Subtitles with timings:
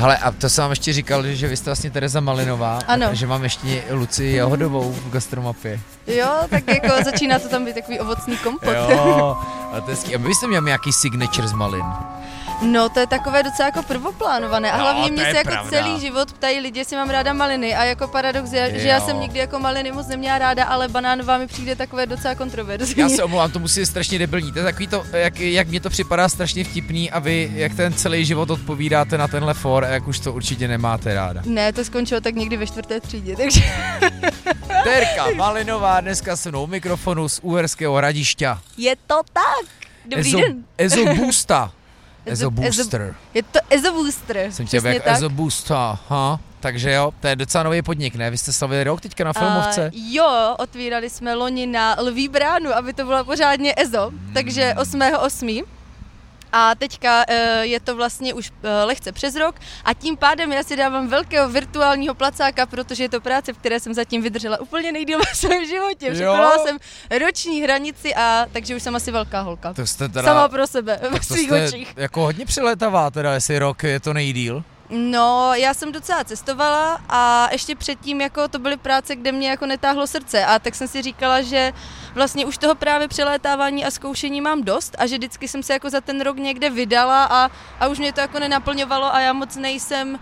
[0.00, 3.06] Hele, a to jsem vám ještě říkal, že vy jste vlastně Tereza Malinová, Ano.
[3.12, 5.80] že mám ještě Luci Jahodovou v gastromapě.
[6.06, 8.74] Jo, tak jako začíná to tam být takový ovocný kompot.
[8.74, 9.36] Jo,
[9.72, 9.96] a to je.
[10.14, 11.84] A vy jste měl nějaký signature z malin.
[12.62, 14.72] No, to je takové docela jako prvoplánované.
[14.72, 15.70] A No, hlavně mě se jako pravda.
[15.70, 17.74] celý život ptají lidi, jestli mám ráda maliny.
[17.74, 21.38] A jako paradox je, že já jsem nikdy jako maliny moc neměla ráda, ale banánová
[21.38, 22.94] mi přijde takové docela kontroverzní.
[23.02, 24.52] Já se omlouvám, to musí být strašně debilní.
[24.52, 27.92] To je takový to, jak, jak mě to připadá strašně vtipný a vy, jak ten
[27.92, 31.42] celý život odpovídáte na tenhle for, a jak už to určitě nemáte ráda.
[31.44, 33.60] Ne, to skončilo tak někdy ve čtvrté třídě, takže
[34.84, 38.60] Terka Malinová dneska se mnou mikrofonu z Uherského hradišťa.
[38.76, 39.66] je to tak.
[40.06, 40.64] Dobrý Ezo, den.
[40.78, 41.04] Ezo
[42.30, 43.14] Ezo Ezo- Booster.
[43.34, 44.46] Je to Ezo Booster.
[44.50, 45.16] Jsem tě jak tak.
[45.16, 45.76] Ezo Booster,
[46.08, 46.40] ha.
[46.60, 48.30] Takže jo, to je docela nový podnik, ne?
[48.30, 49.86] Vy jste slavili rok teďka na filmovce.
[49.86, 55.64] A jo, otvírali jsme loni na Lví bránu, aby to bylo pořádně EZO, takže 8.8.
[56.52, 59.54] A teďka eh, je to vlastně už eh, lehce přes rok
[59.84, 63.80] a tím pádem já si dávám velkého virtuálního placáka, protože je to práce, v které
[63.80, 66.10] jsem zatím vydržela úplně nejdýl ve svém životě.
[66.12, 66.78] Překonala jsem
[67.18, 69.72] roční hranici a takže už jsem asi velká holka.
[69.74, 70.22] To jste teda...
[70.22, 71.92] Sama pro sebe, ve svých očích.
[71.96, 74.64] jako hodně přilétavá, teda jestli rok je to nejdíl.
[74.90, 79.66] No, já jsem docela cestovala a ještě předtím jako to byly práce, kde mě jako
[79.66, 81.72] netáhlo srdce a tak jsem si říkala, že
[82.14, 85.90] vlastně už toho právě přelétávání a zkoušení mám dost a že vždycky jsem se jako
[85.90, 89.56] za ten rok někde vydala a, a už mě to jako nenaplňovalo a já moc
[89.56, 90.18] nejsem uh,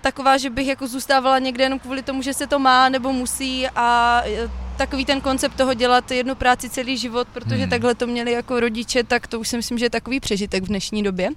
[0.00, 3.68] taková, že bych jako zůstávala někde jenom kvůli tomu, že se to má nebo musí
[3.76, 4.50] a eh,
[4.80, 7.70] takový ten koncept toho dělat jednu práci celý život, protože Hmm.
[7.70, 10.66] takhle to měli jako rodiče, tak to už si myslím, že je takový přežitek v
[10.66, 11.28] dnešní době.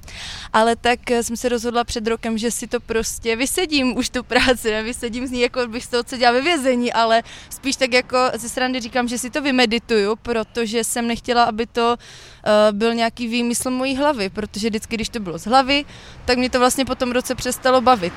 [0.53, 4.23] Ale tak eh, jsem se rozhodla před rokem, že si to prostě vysedím už tu
[4.23, 4.83] práci, ne?
[4.83, 8.17] vysedím z ní, jako bych z toho co dělá ve vězení, ale spíš tak jako
[8.33, 13.27] ze strany říkám, že si to vymedituju, protože jsem nechtěla, aby to uh, byl nějaký
[13.27, 15.85] výmysl mojí hlavy, protože vždycky, když to bylo z hlavy,
[16.25, 18.13] tak mě to vlastně po tom roce přestalo bavit.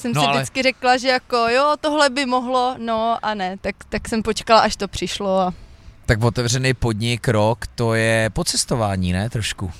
[0.00, 3.56] Jsem No si ale- vždycky řekla, že jako jo, tohle by mohlo, no a ne,
[3.60, 5.54] tak, tak jsem počkala, až to přišlo a
[6.06, 9.30] Tak otevřený podnik rok, to je pocestování, ne?
[9.30, 9.72] Trošku.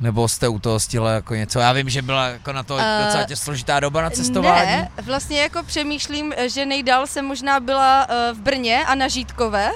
[0.00, 1.58] Nebo jste u toho stihla jako něco?
[1.58, 4.66] Já vím, že byla jako na to Eh, docela tě složitá doba na cestování.
[4.66, 9.70] Ne, vlastně jako přemýšlím, že nejdál jsem možná byla eh, v Brně a na Žítkové.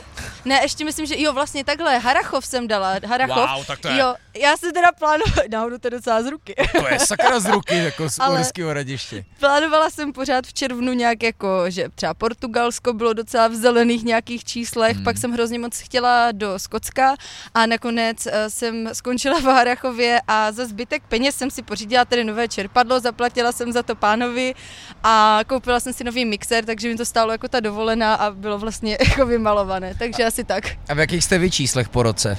[0.44, 3.50] Ne, ještě myslím, že jo, vlastně takhle, Harachov jsem dala, Harachov.
[3.56, 6.54] Wow, tak to je, Jo, já si teda plánovala, náhodou to docela z ruky.
[6.80, 9.24] to je sakra z ruky, jako z Uherského hradiště.
[9.40, 14.44] Plánovala jsem pořád v červnu nějak jako, že třeba Portugalsko bylo docela v zelených nějakých
[14.44, 15.04] číslech, Hmm.
[15.04, 17.14] pak jsem hrozně moc chtěla do Skotska
[17.54, 22.24] a nakonec eh, jsem skončila v Harachově a za zbytek peněz jsem si pořídila tedy
[22.24, 24.54] nové čerpadlo, zaplatila jsem za to pánovi
[25.02, 28.58] a koupila jsem si nový mixer, takže mi to stálo jako ta dovolená a bylo
[28.58, 30.64] vlastně jako vymalované, takže asi tak.
[30.88, 32.38] A v jakých jste vy číslech po roce?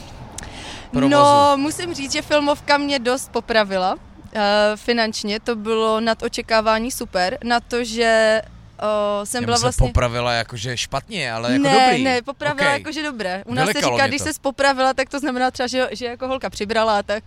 [0.91, 1.09] Provozu.
[1.09, 3.93] No, musím říct, že filmovka mě dost popravila.
[3.93, 4.41] Uh,
[4.75, 8.41] finančně to bylo nad očekávání super, na to, že
[8.83, 9.87] uh, jsem byla vlastně...
[9.87, 12.03] popravila jakože špatně, ale jako ne, dobrý.
[12.03, 12.79] ne, popravila okay.
[12.79, 13.43] jakože dobré.
[13.45, 16.27] U nás se Vylekalo říká, když se popravila, tak to znamená třeba, že, že jako
[16.27, 17.23] holka přibrala, tak...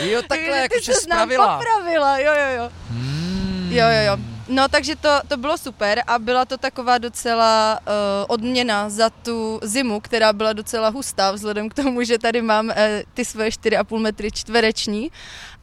[0.00, 1.58] Jo, takhle, Takže jako ty že ses nám spravila.
[1.58, 2.70] popravila, jo, jo, jo.
[2.90, 3.68] Hmm.
[3.72, 4.35] Jo, jo, jo.
[4.48, 7.92] No, takže to, to bylo super a byla to taková docela uh,
[8.28, 12.74] odměna za tu zimu, která byla docela hustá, vzhledem k tomu, že tady mám uh,
[13.14, 15.10] ty svoje 4,5 metry čtvereční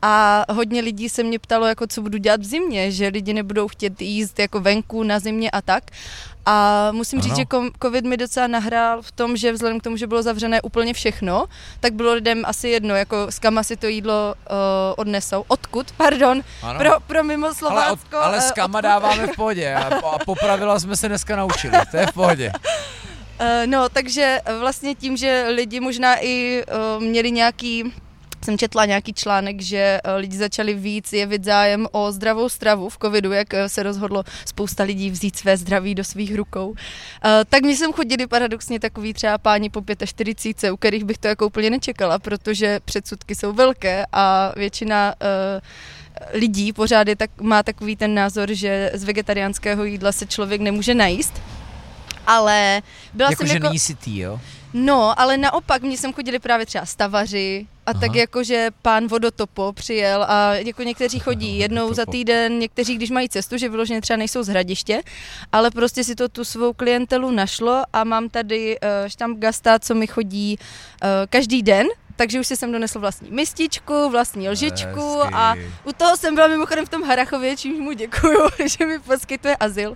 [0.05, 3.67] a hodně lidí se mě ptalo, jako co budu dělat v zimě, že lidi nebudou
[3.67, 5.83] chtět jíst jako venku na zimě a tak.
[6.45, 7.23] A musím Ano.
[7.27, 7.43] říct, že
[7.83, 11.45] covid mi docela nahrál v tom, že vzhledem k tomu, že bylo zavřené úplně všechno,
[11.79, 14.55] tak bylo lidem asi jedno, jako s kam si to jídlo uh,
[14.97, 15.45] odnesou.
[15.47, 16.79] Odkud, pardon, Ano.
[16.79, 18.17] pro, pro mimo ale, od, Slovácko.
[18.17, 21.77] ale eh, s kama odkud- dáváme v pohodě a, a popravila jsme se dneska naučili,
[21.91, 22.51] to je v pohodě.
[23.39, 27.93] Eh, No, takže vlastně tím, že lidi možná i eh, měli nějaký
[28.43, 32.97] jsem četla nějaký článek, že eh, lidi začali víc jevit zájem o zdravou stravu v
[33.01, 36.75] covidu, jak eh, se rozhodlo spousta lidí vzít své zdraví do svých rukou.
[37.25, 41.27] Eh, Tak mi sem chodili paradoxně takový třeba páni po 45, u kterých bych to
[41.27, 45.15] jako úplně nečekala, protože předsudky jsou velké a většina
[46.33, 50.93] lidí pořád je tak, má takový ten názor, že z vegetariánského jídla se člověk nemůže
[50.93, 51.41] najíst.
[52.27, 52.81] Ale
[53.13, 53.67] byla Jako, jsem že jako...
[53.67, 54.39] není sytý, jo?
[54.73, 57.99] No, ale naopak, mě sem chodili právě třeba stavaři a Aha.
[57.99, 62.11] tak jako, že pán Vodotopo přijel a jako někteří chodí jednou za Vodotopo.
[62.11, 65.01] týden, někteří, když mají cestu, že vyloženě třeba nejsou z hradiště,
[65.51, 69.95] ale prostě si to tu svou klientelu našlo a mám tady uh, štamp gasta, co
[69.95, 75.33] mi chodí uh, každý den takže už si jsem donesl vlastní mističku, vlastní lžičku Hezky.
[75.33, 79.55] a u toho jsem byla mimochodem v tom Harachově, čímž mu děkuju, že mi poskytuje
[79.55, 79.95] azyl.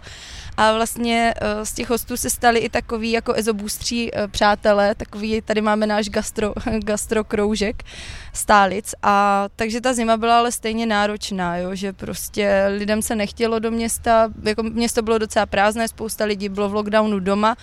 [0.57, 5.41] A vlastně eh, z těch hostů se stali i takový jako ezobůstří eh, přátelé, takový,
[5.41, 7.83] tady máme náš gastro, gastrokroužek
[8.33, 13.59] stálic a takže ta zima byla ale stejně náročná, jo, že prostě lidem se nechtělo
[13.59, 17.55] do města, jako město bylo docela prázdné, spousta lidí bylo v lockdownu doma,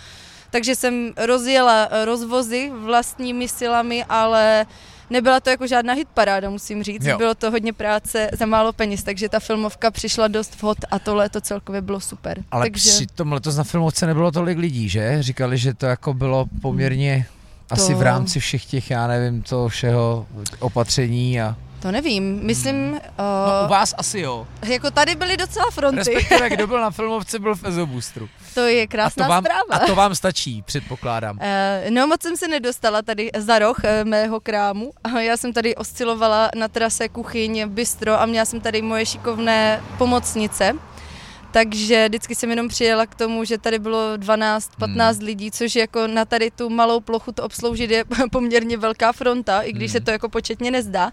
[0.54, 4.66] takže jsem rozjela eh, rozvozy vlastními silami, ale
[5.10, 7.04] nebyla to jako žádná hitparáda, musím říct.
[7.04, 7.18] Jo.
[7.18, 11.40] Bylo to hodně práce za málo peněz, takže ta filmovka přišla dost vhod a to
[11.40, 12.44] celkově bylo super.
[12.50, 15.22] Ale takže při tom letos na filmovce nebylo tolik lidí, že?
[15.22, 17.26] Říkali, že to jako bylo poměrně
[17.70, 20.26] asi To- v rámci všech těch, já nevím, toho všeho
[20.58, 21.56] opatření a...
[21.84, 22.98] to nevím, myslím, No
[23.60, 24.46] uh, u vás asi jo.
[24.66, 28.28] jako tady byly docela fronty, Respektive, kdo byl na filmovce, byl v Ezoboostru.
[28.54, 29.84] to je A krásná to, vám, zpráva.
[29.84, 31.38] a to vám stačí, předpokládám.
[31.40, 34.92] Eh, No moc jsem se nedostala tady za roh eh, mého krámu.
[35.04, 39.82] A Já jsem tady oscilovala na trase kuchyň, bistro a měla jsem tady moje šikovné
[39.98, 40.72] pomocnice.
[41.50, 45.24] Takže vždycky jsem jenom přijela k tomu, že tady bylo 12-15 Hmm.
[45.26, 49.72] lidí, což jako na tady tu malou plochu to obsloužit je poměrně velká fronta, i
[49.72, 50.00] když Hmm.
[50.00, 51.12] se to jako početně nezdá.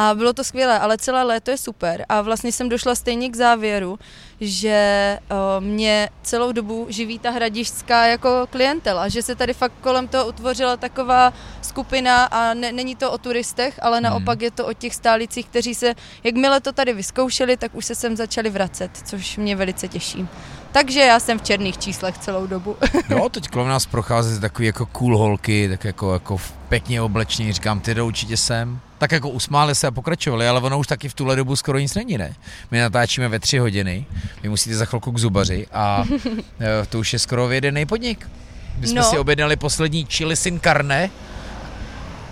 [0.00, 2.04] A bylo to skvělé, ale celé léto je super.
[2.08, 3.98] A vlastně jsem došla stejně k závěru,
[4.40, 10.08] že uh, mě celou dobu živí ta hradišťská jako klientela, že se tady fakt kolem
[10.08, 14.72] toho utvořila taková skupina a ne, není to o turistech, ale naopak je to o
[14.72, 19.36] těch stálicích, kteří se, jakmile to tady vyzkoušeli, tak už se sem začali vracet, což
[19.36, 20.28] mě velice těší.
[20.72, 22.76] Takže já jsem v černých číslech celou dobu.
[23.10, 27.52] Jo, teď kolem nás prochází takový jako cool holky, tak jako, jako v- pěkně oblečení,
[27.52, 28.80] říkám, ty jdou určitě sem.
[28.98, 31.94] Tak jako usmáli se a pokračovali, ale ono už taky v tuhle dobu skoro nic
[31.94, 32.34] není, ne?
[32.70, 34.06] My natáčíme ve tři hodiny,
[34.42, 36.04] vy musíte za chvilku k zubaři a
[36.60, 38.30] eh, to už je skoro vyjedený podnik.
[38.78, 39.10] My jsme No.
[39.10, 41.10] si objednali poslední chili sin carne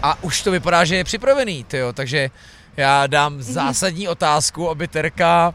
[0.02, 2.30] a už to vypadá, že je připravený, tyjo, takže
[2.76, 5.54] já dám zásadní otázku, aby Terka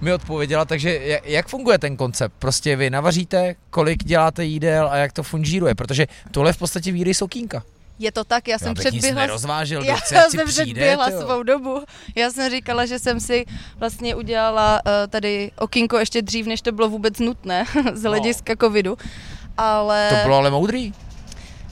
[0.00, 2.32] mi odpověděla, takže jak, funguje ten koncept?
[2.38, 7.14] Prostě vy navaříte, kolik děláte jídel a jak to fungíruje, protože tohle v podstatě výry
[7.14, 7.62] jsou kínka.
[7.98, 11.82] Je to tak, já Já jsem předběhla nerozvážel, Já jsem přijde, předběhla svou dobu.
[12.16, 13.44] Já jsem říkala, že jsem si
[13.76, 18.98] vlastně udělala uh, tady okýnko ještě dřív, než to bylo vůbec nutné z hlediska covidu.
[19.56, 20.08] Ale...
[20.10, 20.92] To bylo ale moudrý.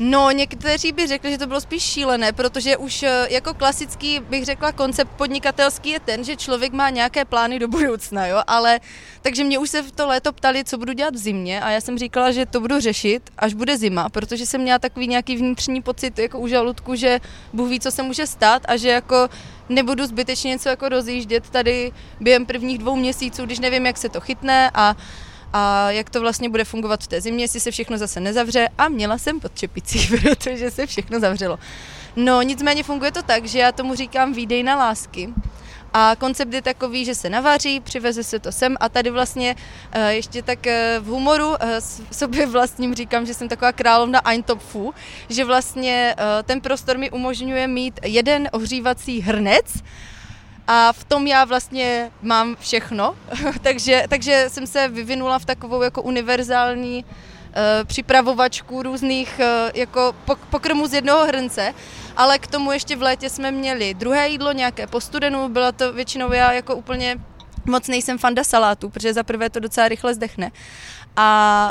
[0.03, 4.45] No, někteří by řekli, že to bylo spíš šílené, protože už eh, jako klasický, bych
[4.45, 8.81] řekla, koncept podnikatelský je ten, že člověk má nějaké plány do budoucna, jo, ale
[9.23, 11.81] takže mě už se v to léto ptali, co budu dělat v zimě a já
[11.81, 15.83] jsem říkala, že to budu řešit, až bude zima, protože jsem měla takový nějaký vnitřní
[15.83, 17.21] pocit jako u žaludku, že
[17.53, 19.29] Bůh ví, co se může stát a že jako
[19.69, 24.21] nebudu zbytečně něco jako rozjíždět tady během prvních dvou měsíců, když nevím, jak se to
[24.21, 24.97] chytne a
[25.53, 28.89] a jak to vlastně bude fungovat v té zimě, jestli se všechno zase nezavře a
[28.89, 31.59] měla jsem pod čepicí, protože se všechno zavřelo.
[32.17, 35.29] No nicméně funguje to tak, že já tomu říkám výdej na lásky.
[35.95, 39.57] A koncept je takový, že se navaří, přiveze se to sem a tady vlastně
[39.97, 44.95] uh, ještě tak uh, v humoru s- sobě vlastním říkám, že jsem taková královna Eintopfu,
[45.29, 46.15] že vlastně
[46.45, 49.75] ten prostor mi umožňuje mít jeden ohřívací hrnec,
[50.73, 53.17] a v tom já vlastně mám všechno,
[53.63, 60.47] takže, takže jsem se vyvinula v takovou jako univerzální uh, připravovačku různých uh, jako pok-
[60.51, 61.75] pokrmů z jednoho hrnce,
[62.17, 65.93] ale k tomu ještě v létě jsme měli druhé jídlo, nějaké po studenu, byla to
[65.93, 67.17] většinou já jako úplně
[67.67, 70.51] moc nejsem fanda salátu, protože za prvé to docela rychle zdechne.
[71.17, 71.71] A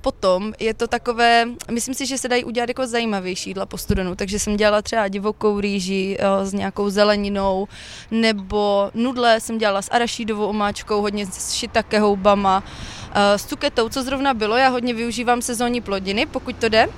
[0.00, 4.14] potom je to takové, myslím si, že se dají udělat jako zajímavější jídla po studenu,
[4.14, 7.68] takže jsem dělala třeba divokou rýži uh, s nějakou zeleninou,
[8.10, 14.02] nebo nudle jsem dělala s arašídovou omáčkou, hodně s shiitake houbama, uh, s cuketou, co
[14.02, 16.88] zrovna bylo, já hodně využívám sezónní plodiny, pokud to jde.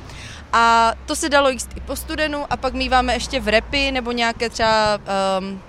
[0.53, 4.13] A to se dalo jíst i po studenu a pak míváme ještě v repy nebo
[4.13, 4.99] nějaké třeba
[5.41, 5.61] um,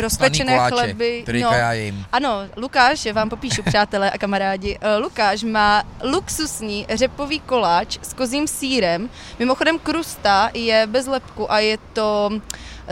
[0.00, 1.20] rozpečené koláče, chleby.
[1.22, 2.06] který já jim.
[2.12, 4.78] Ano, Lukáš, já vám popíšu, přátelé a kamarádi.
[4.80, 9.10] Eh, Lukáš má luxusní řepový koláč s kozím sírem.
[9.38, 12.30] Mimochodem krusta je bez lepku a je to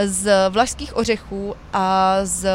[0.05, 2.49] z vlašských ořechů a z...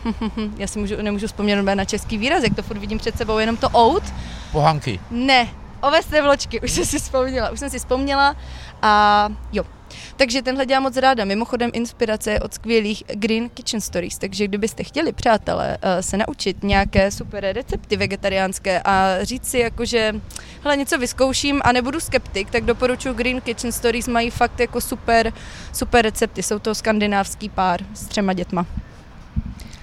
[0.56, 3.56] Já si můžu, nemůžu vzpomenout na český výraz, jak to furt vidím před sebou, jenom
[3.56, 4.02] to out.
[4.52, 5.00] Pohanky.
[5.10, 5.48] Ne,
[5.80, 8.36] ovesné vločky, už jsem si vzpomněla, už jsem si vzpomněla
[8.82, 9.64] a jo.
[10.16, 11.24] Takže tenhle dělám moc ráda.
[11.24, 16.62] Mimochodem inspirace je od skvělých Green Kitchen Stories, takže kdybyste chtěli, přátelé, eh, se naučit
[16.62, 20.14] nějaké super recepty vegetariánské a říct si jako, že
[20.64, 25.32] hele, něco vyzkouším a nebudu skeptik, tak doporučuji Green Kitchen Stories, mají fakt jako super,
[25.72, 26.42] super recepty.
[26.42, 28.66] Jsou to skandinávský pár s třema dětma.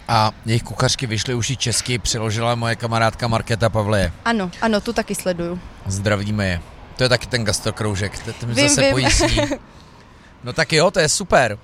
[0.07, 4.11] A jejich kuchařky vyšly už i česky, přeložila moje kamarádka Markéta Pavleje.
[4.25, 5.59] Ano, ano, tu taky sleduju.
[5.85, 6.61] Zdravíme je.
[6.95, 8.91] To je taky ten gastrokroužek, to, to mi Vím, zase vím.
[8.91, 9.41] pojistí.
[10.47, 11.53] No tak jo, to je super.
[11.53, 11.59] Uh,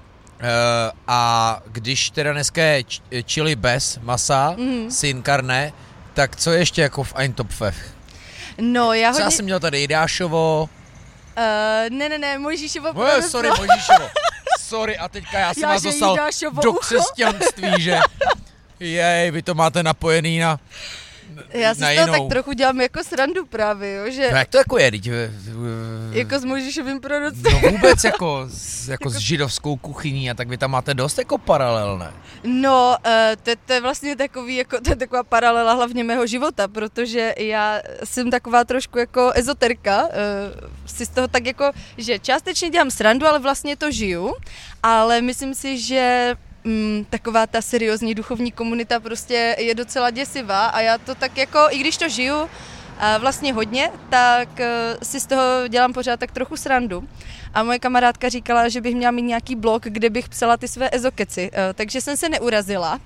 [1.07, 2.83] a když teda dneska je
[3.27, 4.91] chili bez masa, mm.
[4.91, 5.73] sin carne,
[6.13, 7.93] tak co ještě jako v Eintopfech?
[8.61, 9.35] No, já Co já hodně...
[9.35, 10.69] jsem měl tady Jidášovo,
[11.37, 13.29] Uh, ne, ne, ne, Mojžíšovo proroctvo.
[13.29, 14.09] sorry, Mojžíšovo.
[14.59, 16.17] Sorry, a teďka já jsem Já, vás dostal
[16.63, 17.99] do křesťanství, že
[18.79, 20.59] jej, vy to máte napojený na,
[21.53, 22.19] Já si na z toho jinou.
[22.23, 25.29] tak trochu dělám jako srandu právě, jo, že No jak to jako je, teď, v-
[25.37, 27.61] v- jako s Mojžíšovým proroctvím.
[27.63, 31.37] No vůbec jako, s, jako s židovskou kuchyní a tak vy tam máte dost jako
[31.37, 32.11] paralel, ne?
[32.43, 36.67] No, eh, to, to je vlastně takový, jako, to je taková paralela hlavně mého života,
[36.67, 40.13] protože já jsem taková trošku jako ezoterka, eh,
[40.85, 44.33] si z toho tak jako, že částečně dělám srandu, ale vlastně to žiju,
[44.83, 50.79] ale myslím si, že mm, taková ta seriózní duchovní komunita prostě je docela děsivá a
[50.79, 52.49] já to tak jako, i když to žiju,
[52.99, 57.07] a vlastně hodně, tak eh, si z toho dělám pořád tak trochu srandu.
[57.53, 60.89] A moje kamarádka říkala, že bych měla mít nějaký blog, kde bych psala ty své
[60.91, 62.99] ezokeci, eh, takže jsem se neurazila.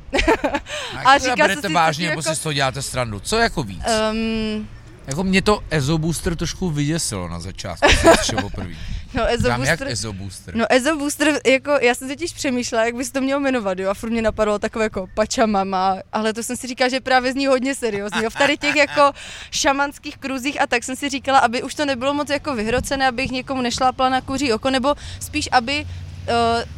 [0.96, 3.20] A, A říká se berete si vážně, nebo jako- si z toho děláte srandu?
[3.20, 3.84] Co jako víc?
[4.12, 4.68] Um,
[5.08, 7.88] Jako mě to Ezo Booster trošku vyděsilo na začátku,
[8.42, 8.74] poprvé.
[9.14, 10.56] No, Ezo Dám jak Booster, Ezo Booster?
[10.56, 13.90] no Ezo Booster, jako já jsem totiž přemýšlela, jak by se to mělo jmenovat, jo,
[13.90, 17.48] a furt mě napadlo takové jako pačamama, ale to jsem si říkala, že právě zní
[17.48, 19.12] hodně seriózní, jo, v tady těch jako
[19.52, 23.32] šamanských kruzích a tak jsem si říkala, aby už to nebylo moc jako vyhrocené, abych
[23.32, 25.86] někomu nešlápla na kuří oko, nebo spíš, aby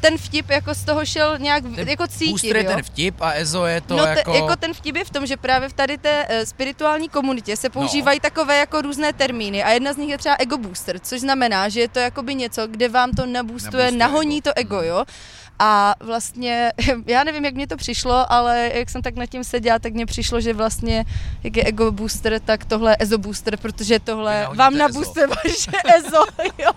[0.02, 3.66] ten vtip jako z toho šel nějak Ten jako cítit, je ten vtip a Ezo
[3.66, 4.32] je to no, jako...
[4.32, 7.58] te, jako ten vtip je v tom, že právě v tady té uh, spirituální komunitě
[7.58, 8.30] se používají no.
[8.30, 11.80] takové jako různé termíny a jedna z nich je třeba ego booster, což znamená, že
[11.80, 14.44] je to jakoby něco, kde vám to naboostuje, Naboostuje nahoní ego.
[14.44, 15.06] to ego, jo.
[15.60, 16.72] A vlastně,
[17.06, 20.06] já nevím, jak mě to přišlo, ale jak jsem tak nad tím seděla, tak mně
[20.06, 21.06] přišlo, že vlastně,
[21.44, 24.84] jak je ego booster, tak tohle je ezo booster, protože tohle vám ezo.
[24.84, 26.26] naboostuje vaše ezo,
[26.58, 26.72] jo.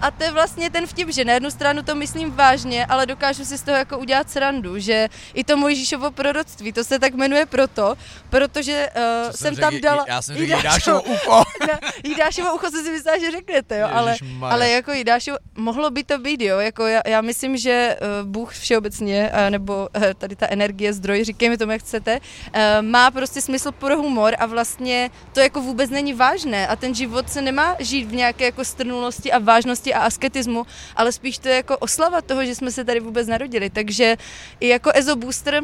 [0.00, 3.44] A to je vlastně ten vtip, že na jednu stranu to myslím vážně, ale dokážu
[3.44, 7.46] si z toho jako udělat srandu, že i to Mojžíšovo proroctví, to se tak jmenuje
[7.46, 7.94] proto,
[8.30, 9.70] protože uh, jsem, řekl?
[9.70, 10.04] tam dala...
[10.08, 11.42] Já jsem řekl Jidášovo- ucho.
[12.04, 16.18] Jidášovo ucho jsem si myslela, že řeknete, jo, ale, ale jako Jidášovo, mohlo by to
[16.18, 20.46] být, jo, jako já, já myslím, že uh, Bůh všeobecně, uh, nebo uh, tady ta
[20.48, 25.40] energie, zdroj, říkejme tomu, jak chcete, uh, má prostě smysl pro humor a vlastně to
[25.40, 29.38] jako vůbec není vážné a ten život se nemá žít v nějaké jako strnulosti a
[29.38, 33.26] vážnosti a asketismu, ale spíš to je jako oslava toho, že jsme se tady vůbec
[33.26, 34.16] narodili, takže
[34.60, 35.62] i jako Ezo Booster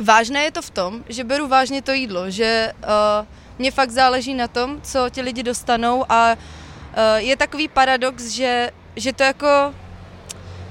[0.00, 3.26] Vážné je to v tom, že beru vážně to jídlo, že uh,
[3.58, 8.70] mě fakt záleží na tom, co ti lidi dostanou a uh, je takový paradox, že,
[8.96, 9.74] že to jako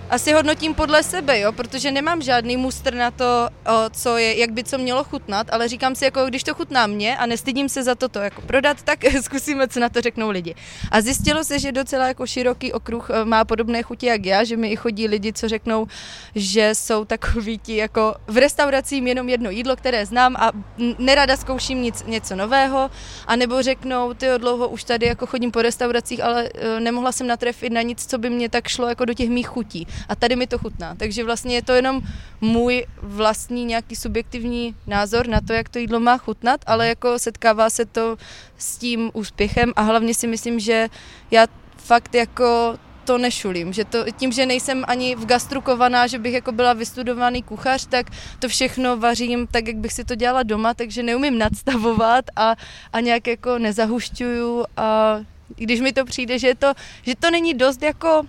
[0.10, 3.50] asi hodnotím podle sebe, jo, protože nemám žádný mustr na to,
[3.92, 7.18] co je, jak by co mělo chutnat, ale říkám si, jako když to chutná mě
[7.18, 10.56] a nestydím se za to to jako prodat, tak zkusíme, co na to řeknou lidi.
[10.92, 14.58] A zjistilo se, že docela jako široký okruh eh, má podobné chutě jak já, že
[14.58, 15.88] mi i chodí lidi, co řeknou,
[16.36, 20.52] že jsou takový ti jako v restauracím jenom jedno jídlo, které znám a
[21.00, 22.92] nerada zkouším nic, něco nového,
[23.28, 27.28] a nebo řeknou, ty dlouho už tady jako chodím po restauracích, ale eh, nemohla jsem
[27.28, 29.88] natrefit na nic, co by mě tak šlo jako do těch mých chutí.
[30.10, 30.96] A tady mi to chutná.
[30.96, 32.02] Takže vlastně je to jenom
[32.42, 37.70] můj vlastní nějaký subjektivní názor na to, jak to jídlo má chutnat, ale jako setkává
[37.70, 38.18] se to
[38.58, 40.88] s tím úspěchem a hlavně si myslím, že
[41.32, 42.78] já fakt jako
[43.10, 46.74] to nešulím, že to, tím, že nejsem ani v gastru kovaná, že bych jako byla
[46.74, 48.06] vystudovaný kuchař, tak
[48.40, 52.56] to všechno vařím tak, jak bych si to dělala doma, takže neumím nadstavovat a,
[52.94, 55.20] a nějak jako nezahušťuju a
[55.56, 58.22] když mi to přijde, že, to, že to není dost jako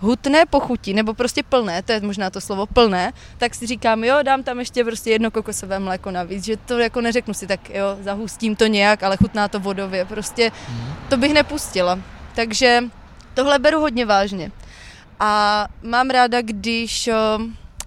[0.00, 4.16] hutné pochutí, nebo prostě plné, to je možná to slovo plné, tak si říkám, jo,
[4.22, 7.96] dám tam ještě prostě jedno kokosové mléko navíc, že to jako neřeknu si, tak jo,
[8.00, 10.52] zahustím to nějak, ale chutná to vodově, prostě
[11.08, 11.98] to bych nepustila.
[12.34, 12.84] Takže
[13.34, 14.50] tohle beru hodně vážně.
[15.20, 17.10] A mám ráda, když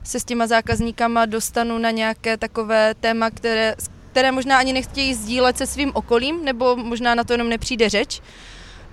[0.03, 3.75] se s těma zákazníkama dostanu na nějaké takové téma, které,
[4.11, 8.21] které možná ani nechtějí sdílet se svým okolím, nebo možná na to jenom nepřijde řeč,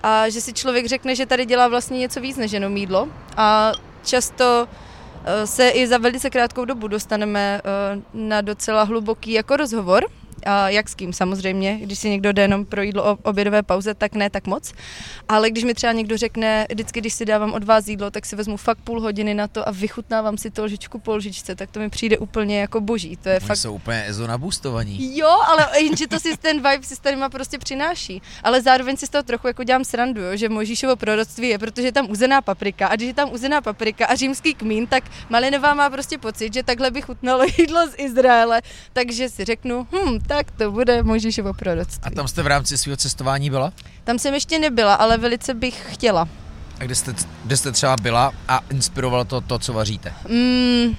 [0.05, 3.07] a že si člověk řekne, že tady dělá vlastně něco víc než jenom jídlo.
[3.37, 3.71] A
[4.03, 4.67] často
[5.25, 10.05] eh, se i za velice krátkou dobu dostaneme eh, na docela hluboký jako rozhovor,
[10.45, 13.93] a jak s kým samozřejmě, když si někdo jde jenom pro jídlo o obědové pauze,
[13.93, 14.73] tak ne tak moc.
[15.29, 18.35] Ale když mi třeba někdo řekne, vždycky, když si dávám od vás jídlo, tak si
[18.35, 21.79] vezmu fakt půl hodiny na to a vychutnávám si to lžičku po lžičce, tak to
[21.79, 23.17] mi přijde úplně jako boží.
[23.17, 25.17] To je Oni fakt jsou úplně Ezo nabustovaní.
[25.17, 28.21] Jo, ale jenže to si ten vibe si s tady prostě přináší.
[28.43, 31.87] Ale zároveň si z toho trochu jako dělám srandu, jo, že Mojžíšovo proroctví je, protože
[31.87, 35.73] je tam uzená paprika a když je tam uzená paprika a římský kmín, tak Malinová
[35.73, 38.61] má prostě pocit, že takhle by chutnalo jídlo z Izraele,
[38.93, 42.03] takže si řeknu, hm, tak to bude Mojžíšovo proroctví.
[42.03, 43.73] A tam jste v rámci svého cestování byla?
[44.03, 46.27] Tam jsem ještě nebyla, ale velice bych chtěla.
[46.79, 47.13] A kde jste,
[47.43, 50.13] kde jste třeba byla a inspirovalo to to, co vaříte?
[50.29, 50.95] Mm,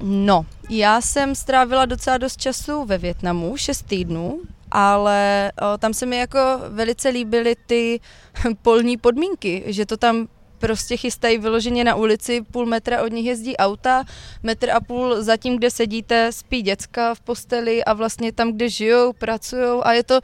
[0.00, 4.40] no, já jsem strávila docela dost času ve Větnamu, 6 týdnů,
[4.70, 6.38] ale o, tam se mi jako
[6.68, 8.00] velice líbily ty
[8.62, 10.28] polní podmínky, že to tam
[10.62, 14.04] prostě chystají vyloženě na ulici, půl metra od nich jezdí auta,
[14.42, 18.68] metr a půl za tím, kde sedíte, spí děcka v posteli a vlastně tam, kde
[18.68, 20.20] žijou, pracují a je to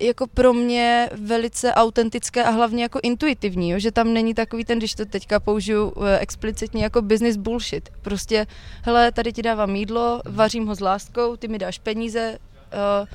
[0.00, 3.78] jako pro mě velice autentické a hlavně jako intuitivní, jo?
[3.78, 7.88] že tam není takový ten, když to teďka použiju eh, explicitně jako business bullshit.
[8.02, 8.46] Prostě,
[8.82, 13.08] hele, tady ti dávám jídlo, vařím ho s láskou, ty mi dáš peníze, uh,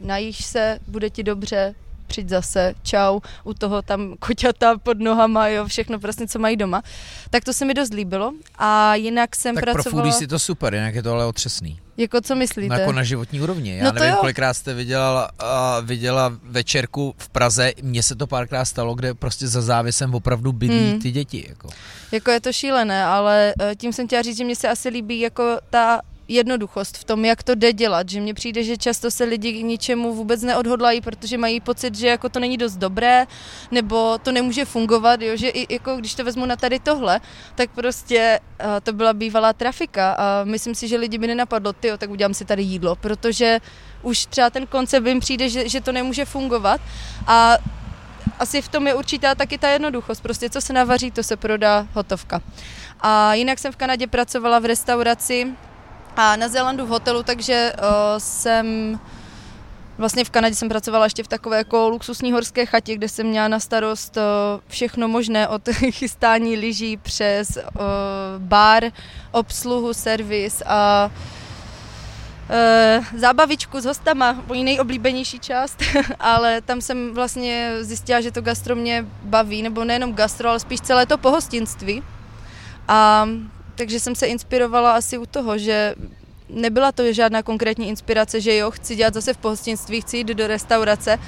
[0.00, 1.74] najíš se, bude ti dobře,
[2.08, 6.82] přijď zase, čau, u toho tam koťata pod nohama, jo, všechno prostě, co mají doma.
[7.30, 10.02] Tak to se mi dost líbilo a jinak jsem tak pracovala...
[10.02, 11.80] pro si to super, jinak je to ale otřesný.
[11.98, 12.74] Jako co myslíte?
[12.74, 13.76] No jako na životní úrovni.
[13.76, 14.16] Já no nevím, jo.
[14.20, 19.48] kolikrát jste viděla, uh, viděla večerku v Praze, mně se to párkrát stalo, kde prostě
[19.48, 21.00] za závěsem opravdu bydlí hmm.
[21.00, 21.46] ty děti.
[21.48, 21.68] Jako.
[22.12, 25.20] jako je to šílené, ale eh, tím jsem chtěla říct, že mně se asi líbí
[25.20, 29.24] jako ta jednoduchost v tom, jak to jde dělat, že mně přijde, že často se
[29.24, 33.26] lidi k ničemu vůbec neodhodlají, protože mají pocit, že jako to není dost dobré,
[33.70, 35.36] nebo to nemůže fungovat, jo?
[35.36, 37.20] že i jako když to vezmu na tady tohle,
[37.54, 41.90] tak prostě uh, to byla bývalá trafika a myslím si, že lidi by nenapadlo, ty,
[41.98, 43.60] tak udělám si tady jídlo, protože
[44.02, 46.80] už třeba ten koncept jim přijde, že, že to nemůže fungovat
[47.26, 47.58] a
[48.38, 50.22] asi v tom je určitá taky ta jednoduchost.
[50.22, 52.40] Prostě co se navaří, to se prodá hotovka.
[53.00, 55.54] A jinak jsem v Kanadě pracovala v restauraci,
[56.18, 57.84] a na Zélandu v hotelu, takže uh,
[58.18, 58.98] jsem
[59.98, 63.48] Vlastně v Kanadě jsem pracovala ještě v takové jako luxusní horské chatě, kde jsem měla
[63.48, 64.22] na starost uh,
[64.68, 67.82] všechno možné od chystání lyží přes uh,
[68.38, 68.84] bar,
[69.30, 71.10] obsluhu, servis a
[73.10, 75.82] uh, zábavičku s hostama, mojí nejoblíbenější část,
[76.20, 80.80] ale tam jsem vlastně zjistila, že to gastro mě baví, nebo nejenom gastro, ale spíš
[80.80, 82.02] celé to pohostinství.
[82.88, 83.28] A
[83.78, 85.94] takže jsem se inspirovala asi u toho, že
[86.48, 90.46] nebyla to žádná konkrétní inspirace, že jo, chci dělat zase v pohostinství, chci jít do
[90.46, 91.18] restaurace,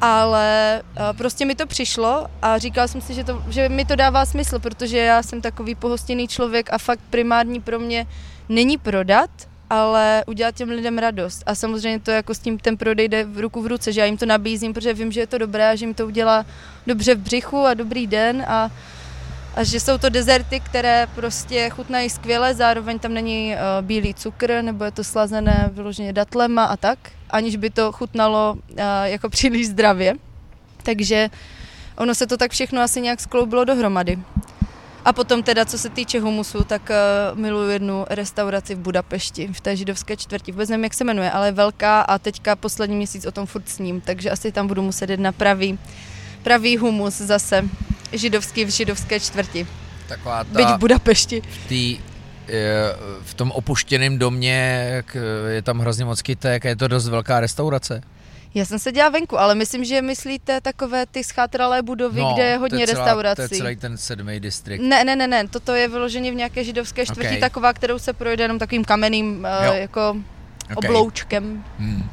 [0.00, 0.82] ale
[1.18, 4.58] prostě mi to přišlo a říkala jsem si, že, to, že mi to dává smysl,
[4.58, 8.06] protože já jsem takový pohostinný člověk a fakt primární pro mě
[8.48, 9.30] není prodat,
[9.70, 11.42] ale udělat těm lidem radost.
[11.46, 14.06] A samozřejmě to jako s tím ten prodej jde v ruku v ruce, že já
[14.06, 16.46] jim to nabízím, protože vím, že je to dobré a že jim to udělá
[16.86, 18.70] dobře v břichu a dobrý den a
[19.56, 24.62] a že jsou to dezerty, které prostě chutnají skvěle, zároveň tam není uh, bílý cukr,
[24.62, 26.98] nebo je to slazené vyloženě datlema a tak,
[27.30, 30.14] aniž by to chutnalo uh, jako příliš zdravě.
[30.82, 31.30] Takže
[31.96, 34.18] ono se to tak všechno asi nějak skloubilo dohromady.
[35.04, 36.90] A potom teda, co se týče humusu, tak
[37.38, 40.52] uh, jednu restauraci v Budapešti, v té židovské čtvrti.
[40.52, 43.68] Vůbec nevím, jak se jmenuje, ale je velká a teďka poslední měsíc o tom furt
[43.68, 45.78] sním, takže asi tam budu muset jít na pravý,
[46.42, 47.64] pravý humus zase
[48.12, 49.66] židovský v židovské čtvrti.
[50.08, 50.56] Taková ta...
[50.56, 51.40] Byť v Budapešti.
[51.40, 51.98] V, tý,
[53.22, 55.02] v tom opuštěném domě
[55.48, 58.00] je tam hrozně moc kytek a je to dost velká restaurace.
[58.54, 62.44] Já jsem se dělala venku, ale myslím, že myslíte takové ty schátralé budovy, no, kde
[62.44, 63.36] je hodně je celá, restaurací.
[63.36, 64.82] To je celý ten sedmý distrikt.
[64.82, 67.40] Ne, ne, ne, ne, toto je vyloženě v nějaké židovské čtvrti, okay.
[67.40, 70.76] taková, kterou se projde jenom takovým kamenným uh, jako okay.
[70.76, 71.64] obloučkem.
[71.78, 72.10] Hmm.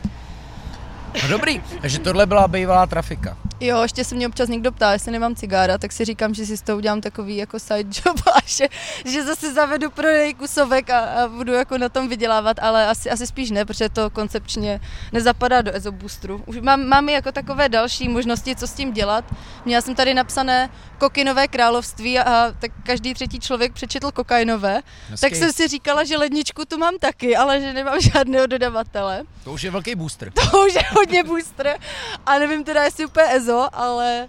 [1.23, 3.37] No dobrý, takže tohle byla bývalá trafika.
[3.63, 6.57] Jo, ještě se mě občas někdo ptá, jestli nemám cigára, tak si říkám, že si
[6.57, 8.67] s toho udělám takový jako side job a že,
[9.05, 13.27] že zase zavedu prodej kusovek a, a, budu jako na tom vydělávat, ale asi, asi
[13.27, 14.79] spíš ne, protože to koncepčně
[15.11, 16.43] nezapadá do Ezo Boostru.
[16.45, 19.25] Už mám, mám jako takové další možnosti, co s tím dělat.
[19.65, 24.81] Měla jsem tady napsané kokinové království a, a tak každý třetí člověk přečetl kokainové.
[25.09, 25.21] Hezký.
[25.21, 29.23] Tak jsem si říkala, že ledničku tu mám taky, ale že nemám žádného dodavatele.
[29.43, 30.31] To už je velký booster.
[30.31, 31.77] To už je hodně booster
[32.25, 34.27] a nevím teda, jestli úplně Ezo, ale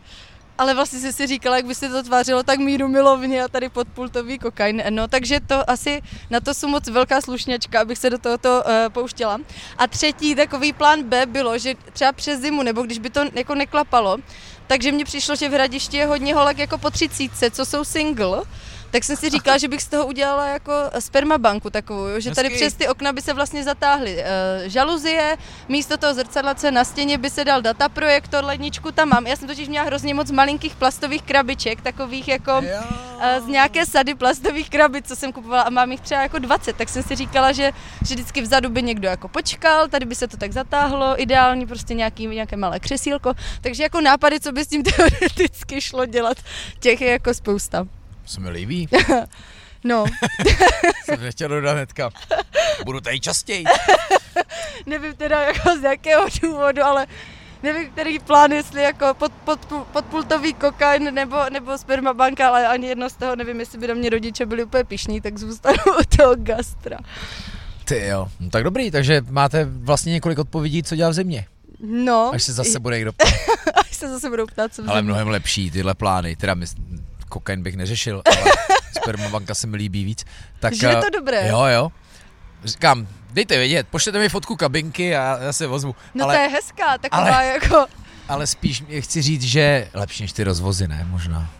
[0.58, 3.68] ale vlastně si si říkala, jak by se to tvářilo tak míru milovně a tady
[3.68, 4.82] podpultový kokain.
[4.90, 8.92] No, takže to asi, na to jsou moc velká slušňačka, abych se do tohoto uh,
[8.92, 9.38] pouštěla.
[9.78, 13.54] A třetí takový plán B bylo, že třeba přes zimu, nebo když by to jako
[13.54, 14.16] neklapalo,
[14.66, 18.42] takže mně přišlo, že v Hradišti je hodně holek jako po třicítce, co jsou single,
[18.94, 22.20] tak jsem si říkala, že bych z toho udělala jako spermabanku takovou, jo?
[22.20, 24.22] že tady přes ty okna by se vlastně zatáhly uh,
[24.66, 25.36] žaluzie,
[25.68, 29.26] místo toho zrcadlace na stěně by se dal dataprojektor, ledničku tam mám.
[29.26, 34.14] Já jsem totiž měla hrozně moc malinkých plastových krabiček, takových jako uh, z nějaké sady
[34.14, 37.52] plastových krabic, co jsem kupovala a mám jich třeba jako 20, tak jsem si říkala,
[37.52, 37.72] že,
[38.06, 41.94] že vždycky vzadu by někdo jako počkal, tady by se to tak zatáhlo, ideální prostě
[41.94, 46.36] nějaký, nějaké malé křesílko, takže jako nápady, co by s tím teoreticky šlo dělat,
[46.80, 47.86] těch je jako spousta.
[48.26, 48.88] Se mi líbí.
[49.86, 50.04] No.
[51.04, 52.10] Jsem nechtěl dodat hnedka.
[52.84, 53.64] Budu tady častěji.
[54.86, 57.06] Nevím teda jako z jakého důvodu, ale
[57.62, 63.10] nevím, který plán, jestli jako pod, pod, podpultový kokain nebo, nebo spermabanka, ale ani jedno
[63.10, 66.34] z toho nevím, jestli by na mě rodiče byli úplně pišní, tak zůstanu u toho
[66.36, 66.98] gastra.
[67.84, 71.46] Ty jo, no tak dobrý, takže máte vlastně několik odpovědí, co dělá v zimě.
[71.80, 72.30] No.
[72.34, 73.12] Až se zase bude někdo
[73.74, 76.66] Až se zase budou ptát, co v Ale mnohem lepší tyhle plány, teda my,
[77.34, 78.52] kokain bych neřešil, ale
[79.02, 80.24] spermabanka se mi líbí víc.
[80.60, 81.48] Tak, Že je to eh, dobré.
[81.48, 81.92] Jo, jo.
[82.64, 85.94] Říkám, dejte vědět, pošlete mi fotku kabinky a já se vozvu.
[86.14, 87.86] No ale, to je hezká, taková ale- jako...
[88.28, 91.06] ale spíš chci říct, že lepší než ty rozvozy, ne?
[91.10, 91.50] Možná.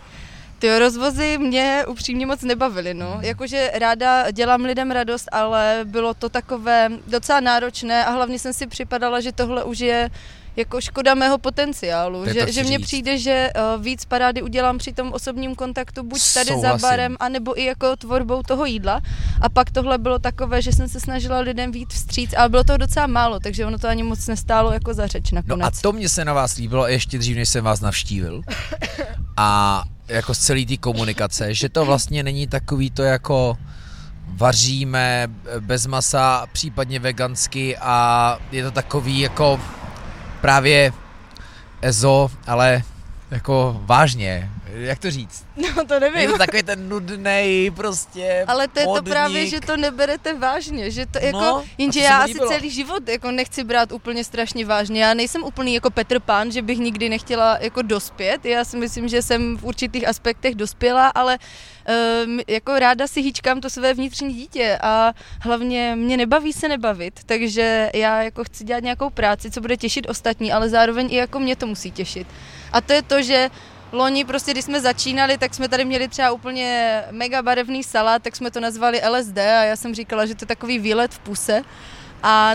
[0.59, 3.19] Ty rozvozy mě upřímně moc nebavily, no.
[3.21, 8.67] Jakože ráda dělám lidem radost, ale bylo to takové docela náročné a hlavně jsem si
[8.67, 10.11] připadala, že tohle už je
[10.57, 15.13] jako škoda mého potenciálu, že, že mně přijde, že uh, víc parády udělám při tom
[15.13, 16.79] osobním kontaktu, buď tady Souhlasím.
[16.81, 19.01] za barem, anebo i jako tvorbou toho jídla.
[19.41, 22.77] A pak tohle bylo takové, že jsem se snažila lidem víc vstříc, ale bylo toho
[22.77, 25.79] docela málo, takže ono to ani moc nestálo jako za řeč No nakonec.
[25.79, 28.43] a to mě se na vás líbilo ještě dřív, než jsem vás navštívil.
[29.37, 33.57] A jako z celé té komunikace, že to vlastně není takový to jako
[34.27, 35.29] vaříme
[35.61, 39.61] bez masa, případně vegansky a je to takový jako
[40.45, 40.93] právě
[41.83, 42.83] ezo, ale
[43.31, 45.45] jako vážně, jak to říct?
[45.77, 46.21] No to nevím.
[46.21, 49.13] Je to takový ten nudnej prostě Ale to je to podnik.
[49.13, 52.49] právě, že to neberete vážně, že to jako, No, jenže to já asi líbilo.
[52.49, 56.63] celý život jako nechci brát úplně strašně vážně, já nejsem úplný jako Petr Pán, že
[56.63, 61.39] bych nikdy nechtěla jako dospět, já si myslím, že jsem v určitých aspektech dospěla, ale
[62.27, 67.21] um, jako ráda si hýčkám to své vnitřní dítě a hlavně mě nebaví se nebavit,
[67.27, 71.41] takže já jako chci dělat nějakou práci, co bude těšit ostatní, ale zároveň i jako
[71.41, 72.27] mě to musí těšit.
[72.73, 73.51] A to je to, že
[73.95, 78.37] Loni prostě, když jsme začínali, tak jsme tady měli třeba úplně mega barevný salát, tak
[78.37, 81.63] jsme to nazvali LSD a já jsem říkala, že to je takový výlet v puse.
[82.23, 82.53] A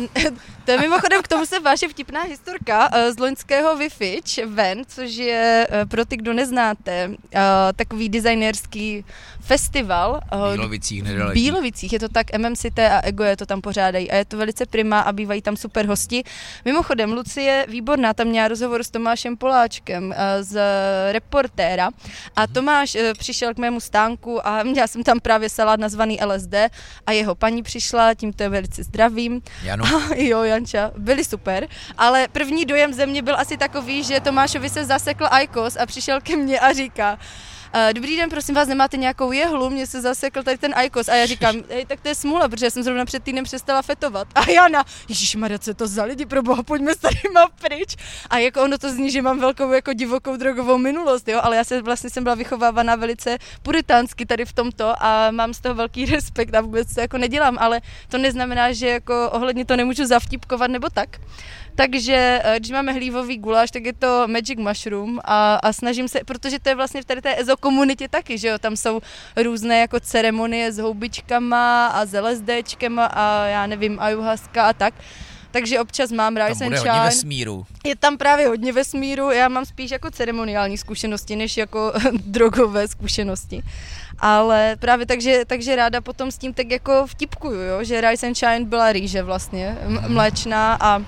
[0.70, 5.16] to je mimochodem, k tomu se váže vtipná historka eh, z loňského Wi-Fi ven, což
[5.16, 7.42] je eh, pro ty, kdo neznáte, eh,
[7.76, 9.06] takový designerský
[9.40, 10.22] festival.
[10.32, 11.32] V Bílovicích nedaleko.
[11.32, 14.38] v Bílovicích, je to tak, MMCT a Ego je to tam pořádají a je to
[14.38, 16.24] velice prima a bývají tam super hosti.
[16.66, 20.62] Mimochodem, Lucie výborná, tam měla rozhovor s Tomášem Poláčkem z
[21.12, 21.90] reportéra
[22.36, 26.56] a Tomáš eh, přišel k mému stánku a měla jsem tam právě salát nazvaný LSD
[27.06, 29.42] a jeho paní přišla, tímto je velice zdravím.
[29.64, 31.68] Janu, jo, Janča, byli super,
[31.98, 36.22] ale první dojem ze mě byl asi takový, že Tomášovi se zasekl ajkos a přišel
[36.22, 37.59] ke mně a říká, "Eh,
[37.94, 39.70] Dobrý den, prosím vás, nemáte nějakou jehlu?
[39.70, 41.08] Mně se zasekl tady ten ajkos.
[41.10, 43.82] A já říkám, hej, tak to je smůla, protože já jsem zrovna před týdnem přestala
[43.82, 44.28] fetovat.
[44.36, 47.96] A Jana, Ježíš Maria, co je to za lidi, pro boha, pojďme s tadyma pryč.
[48.30, 51.64] A jako ono to zní, že mám velkou jako divokou drogovou minulost, jo, ale já
[51.64, 56.06] se vlastně jsem byla vychovávaná velice puritánsky tady v tomto a mám z toho velký
[56.06, 60.72] respekt a vůbec to jako nedělám, ale to neznamená, že jako ohledně to nemůžu zavtipkovat
[60.72, 61.10] nebo tak.
[61.76, 66.20] Takže eh, když máme hlívový guláš, tak je to Magic Mushroom a, a snažím se,
[66.26, 69.02] protože to je vlastně v tady té EZO komunitě taky, že jo, tam jsou
[69.44, 74.94] různé jako ceremonie s houbičkama a s LSDčkama a já nevím, ayahuasca a tak.
[75.52, 77.06] Takže občas mám tam Rise and bude hodně Shine.
[77.06, 77.66] vesmíru.
[77.86, 81.94] Je tam právě hodně vesmíru, já mám spíš jako ceremoniální zkušenosti, než jako
[82.26, 83.62] drogové zkušenosti.
[84.20, 87.84] Ale právě takže, takže ráda potom s tím tak jako vtipkuju, jo?
[87.84, 91.02] že Rise and Shine byla rýže vlastně, m- mléčná a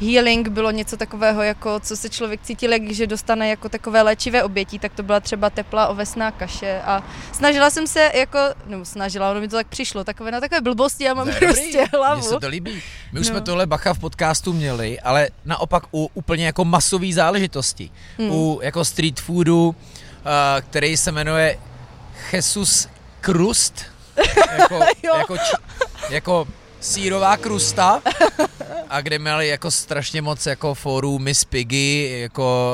[0.00, 4.42] healing bylo něco takového, jako co se člověk cítil, jak že dostane jako takové léčivé
[4.44, 9.30] obětí, tak to byla třeba teplá ovesná kaše a snažila jsem se jako, nebo snažila,
[9.30, 12.20] ono mi to tak přišlo, takové na takové blbosti, já mám dobrý, prostě hlavu.
[12.20, 12.82] Mně se to líbí.
[13.12, 13.32] My už No.
[13.34, 17.90] jsme tohle bacha v podcastu měli, ale naopak u úplně jako masové záležitosti.
[18.18, 18.30] Hmm.
[18.30, 19.74] U jako street foodu, uh,
[20.60, 21.58] který se jmenuje
[22.32, 22.88] Jesus
[23.20, 23.82] Krust,
[24.58, 24.80] jako,
[25.18, 25.52] jako, či,
[26.10, 26.48] jako
[26.80, 28.02] sírová krusta,
[28.90, 32.72] a kde měli jako strašně moc jako fórů Miss Piggy, jako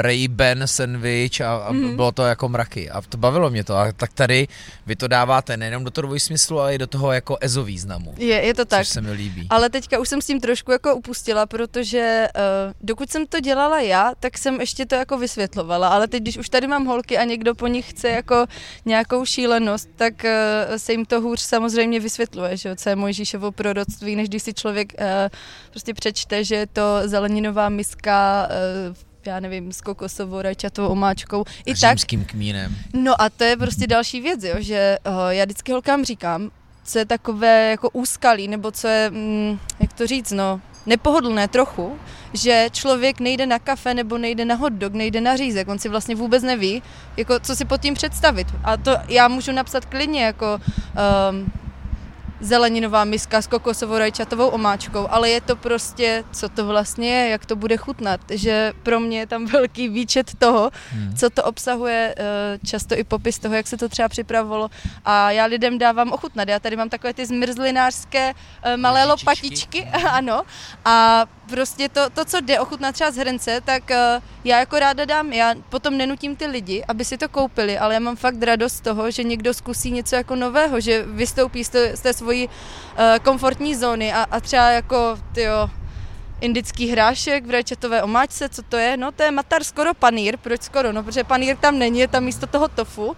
[0.00, 1.96] Ray-Ban sandwich a, a Mhm.
[1.96, 4.48] bylo to jako mraky a to bavilo mě to a tak tady
[4.86, 8.36] vy to dáváte nejenom do toho dvojsmyslu, ale i do toho jako ezo významu, Je,
[8.46, 8.86] je to tak.
[8.86, 9.46] se mi líbí.
[9.50, 13.80] Ale teďka už jsem s tím trošku jako upustila, protože uh, dokud jsem to dělala
[13.80, 17.24] já, tak jsem ještě to jako vysvětlovala, ale teď, když už tady mám holky a
[17.24, 18.46] někdo po nich chce jako
[18.84, 23.52] nějakou šílenost, tak uh, se jim to hůř samozřejmě vysvětluje, že jo, co je Mojžíšovo
[23.52, 25.06] proroctví, než když si člověk uh,
[25.70, 28.48] prostě přečte, že je to zeleninová miska
[28.88, 31.44] uh, já nevím, s kokosovou rajčatou omáčkou.
[31.66, 32.76] I tak, Římským kmínem.
[32.92, 36.50] No a to je prostě další věc, jo, že uh, já vždycky holkám říkám,
[36.84, 41.98] co je takové jako úskalí, nebo co je, mm, jak to říct, no, nepohodlné trochu,
[42.32, 45.88] že člověk nejde na kafe nebo nejde na hot dog, nejde na řízek, on si
[45.88, 46.82] vlastně vůbec neví,
[47.16, 48.46] jako co si pod tím představit.
[48.64, 50.60] A to já můžu napsat klidně jako
[51.30, 51.52] um,
[52.44, 57.46] zeleninová miska s kokosovou rajčatovou omáčkou, ale je to prostě, co to vlastně je, jak
[57.46, 61.16] to bude chutnat, že pro mě je tam velký výčet toho, hmm.
[61.16, 64.70] co to obsahuje, eh, často i popis toho, jak se to třeba připravovalo
[65.04, 66.48] a já lidem dávám ochutnat.
[66.48, 69.26] Já tady mám takové ty zmrzlinářské eh, malé Lžičičky.
[69.26, 70.42] lopatičky, ano,
[70.84, 75.04] a prostě to, to, co jde ochutnat třeba z hrnce, tak uh, já jako ráda
[75.04, 78.72] dám, já potom nenutím ty lidi, aby si to koupili, ale já mám fakt radost
[78.72, 82.48] z toho, že někdo zkusí něco jako nového, že vystoupí z té, z té svojí
[82.48, 82.52] uh,
[83.24, 85.70] komfortní zóny a, a třeba jako, tyjo,
[86.40, 88.96] indický hrášek v rajčatové omáčce, co to je?
[88.96, 90.92] No to je matar skoro panír, proč skoro?
[90.92, 93.16] No protože panír tam není, je tam místo toho tofu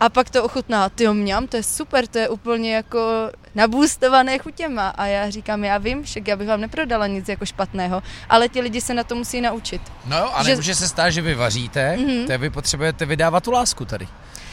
[0.00, 4.88] a pak to ochutná, ty mňam, to je super, to je úplně jako nabůstované chutěma
[4.88, 8.60] a já říkám, já vím, však já bych vám neprodala nic jako špatného, ale ti
[8.60, 9.82] lidi se na to musí naučit.
[10.06, 10.50] No jo, a že...
[10.50, 12.26] nemůže se stát, že vy vaříte, mm-hmm.
[12.26, 14.08] to vy potřebujete vydávat tu lásku tady.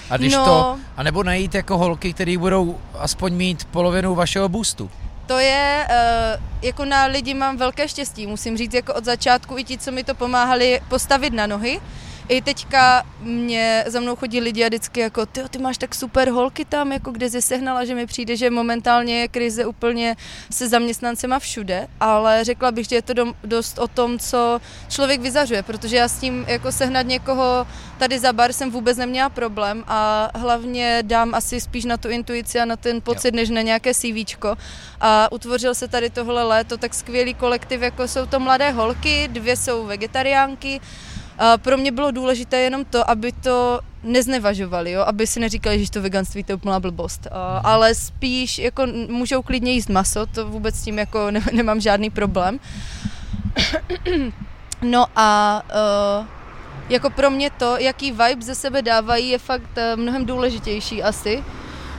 [0.09, 4.91] A když no, to, anebo najít jako holky, které budou aspoň mít polovinu vašeho boostu.
[5.25, 9.63] To je, uh, jako na lidi mám velké štěstí, musím říct, jako od začátku i
[9.63, 11.81] ti, co mi to pomáhali postavit na nohy,
[12.29, 16.29] i teďka mě za mnou chodí lidi a vždycky jako, ty, ty máš tak super
[16.29, 20.15] holky tam, jako kde jsi sehnala, že mi přijde, že momentálně je krize úplně
[20.51, 25.21] se zaměstnancema všude, ale řekla bych, že je to do, dost o tom, co člověk
[25.21, 29.83] vyzařuje, protože já s tím jako sehnat někoho tady za bar jsem vůbec neměla problém
[29.87, 33.35] a hlavně dám asi spíš na tu intuici a na ten pocit, jo.
[33.35, 34.55] než na nějaké CVčko.
[35.01, 39.57] A utvořil se tady tohle léto tak skvělý kolektiv, jako jsou to mladé holky, dvě
[39.57, 40.81] jsou vegetariánky,
[41.57, 45.01] pro mě bylo důležité jenom to, aby to neznevažovali, jo?
[45.01, 47.27] aby si neříkali, že to veganství to je úplná blbost.
[47.63, 52.09] ale spíš jako můžou klidně jíst maso, to vůbec s tím jako ne, nemám žádný
[52.09, 52.59] problém.
[54.81, 55.61] no a
[56.19, 56.25] uh,
[56.89, 61.43] jako pro mě to, jaký vibe ze sebe dávají, je fakt uh, mnohem důležitější asi.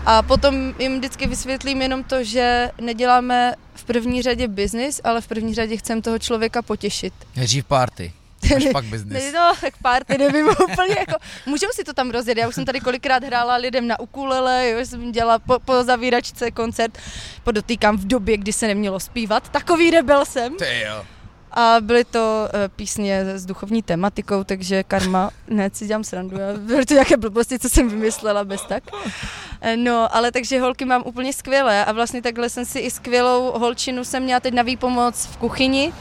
[0.07, 5.27] A potom jim vždycky vysvětlím jenom to, že neděláme v první řadě biznis, ale v
[5.27, 7.13] první řadě chceme toho člověka potěšit.
[7.37, 8.13] Nejdřív party.
[8.57, 9.33] Až pak business.
[9.35, 12.81] No, tak party, nevím úplně, jako, můžou si to tam rozjet, já už jsem tady
[12.81, 16.99] kolikrát hrála lidem na ukulele, jo, jsem dělala po, po zavíračce koncert,
[17.45, 20.57] podotýkám v době, kdy se nemělo zpívat, takový rebel jsem.
[20.57, 21.05] Ty jo.
[21.59, 26.53] A byly to uh, písně s duchovní tematikou, takže karma, ne, si dělám srandu, já,
[26.53, 28.83] byly to nějaké blbosti, co jsem vymyslela bez tak.
[29.61, 33.59] Eh, no, ale takže holky mám úplně skvělé a vlastně takhle jsem si i skvělou
[33.59, 35.93] holčinu jsem měla teď na výpomoc v kuchyni,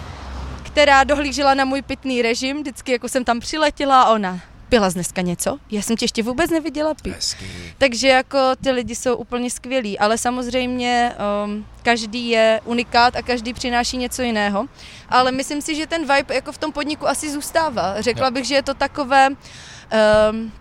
[0.76, 4.94] která dohlížela na můj pitný režim, vždycky jako jsem tam přiletěla a ona, pila jsi
[4.94, 5.58] dneska něco?
[5.72, 7.16] Já jsem tě ještě vůbec neviděla pít.
[7.16, 7.46] Hezky.
[7.78, 13.54] Takže jako ty lidi jsou úplně skvělí, ale samozřejmě um, každý je unikát a každý
[13.54, 14.66] přináší něco jiného.
[15.10, 18.02] Ale myslím si, že ten vibe jako v tom podniku asi zůstává.
[18.02, 18.32] Řekla jo.
[18.32, 19.30] bych, že je to takové...
[19.30, 20.52] Um,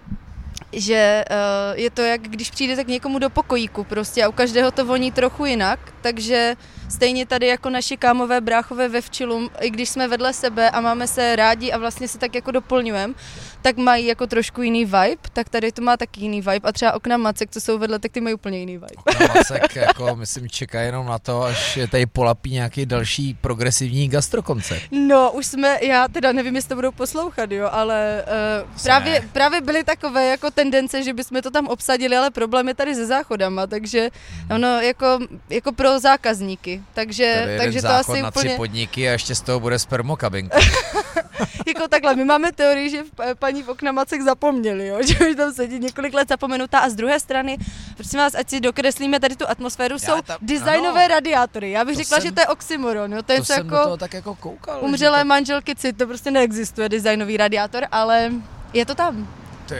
[0.72, 4.70] že uh, je to jak když přijdete k někomu do pokojíku prostě a u každého
[4.70, 6.57] to voní trochu jinak, takže
[6.88, 11.07] stejně tady jako naši kámové bráchové ve Včilum, i když jsme vedle sebe a máme
[11.07, 13.14] se rádi a vlastně se tak jako doplňujeme,
[13.62, 16.92] tak mají jako trošku jiný vibe, tak tady to má taky jiný vibe a třeba
[16.92, 18.87] okna Macek, co jsou vedle, tak ty mají úplně jiný vibe.
[18.97, 24.09] Okna Macek jako myslím čeká jenom na to, až je tady polapí nějaký další progresivní
[24.09, 24.83] gastrokoncept.
[24.90, 28.25] No, už jsme, já teda nevím, jestli to budou poslouchat, jo, ale
[28.64, 32.75] uh, právě, právě byly takové jako tendence, že bychom to tam obsadili, ale problém je
[32.75, 34.09] tady se záchodama, takže
[34.55, 35.18] ono jako,
[35.51, 38.48] jako pro zákazníky, takže, takže to asi na úplně...
[38.48, 40.58] tři podniky a ještě z toho bude spermokabinka.
[41.66, 43.02] jako takhle, my máme teorii, že
[43.38, 44.98] paní v oknamacek zapomněli, jo?
[45.06, 47.58] že už tam sedí několik let zapomenutá a z druhé strany,
[47.94, 51.70] prosím vás, ať si dokreslíme tady tu atmosféru, Já jsou tam, designové ano, radiátory.
[51.70, 53.12] Já bych řekla, jsem, že to je oxymoron.
[53.12, 53.22] Jo?
[53.22, 54.78] To, je to jsem jako, do toho tak jako koukal.
[54.80, 55.24] Umřelé to...
[55.24, 58.32] manželky cit, to prostě neexistuje designový radiátor, ale
[58.72, 59.28] je to tam.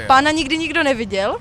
[0.07, 1.38] Pána nikdy nikdo neviděl,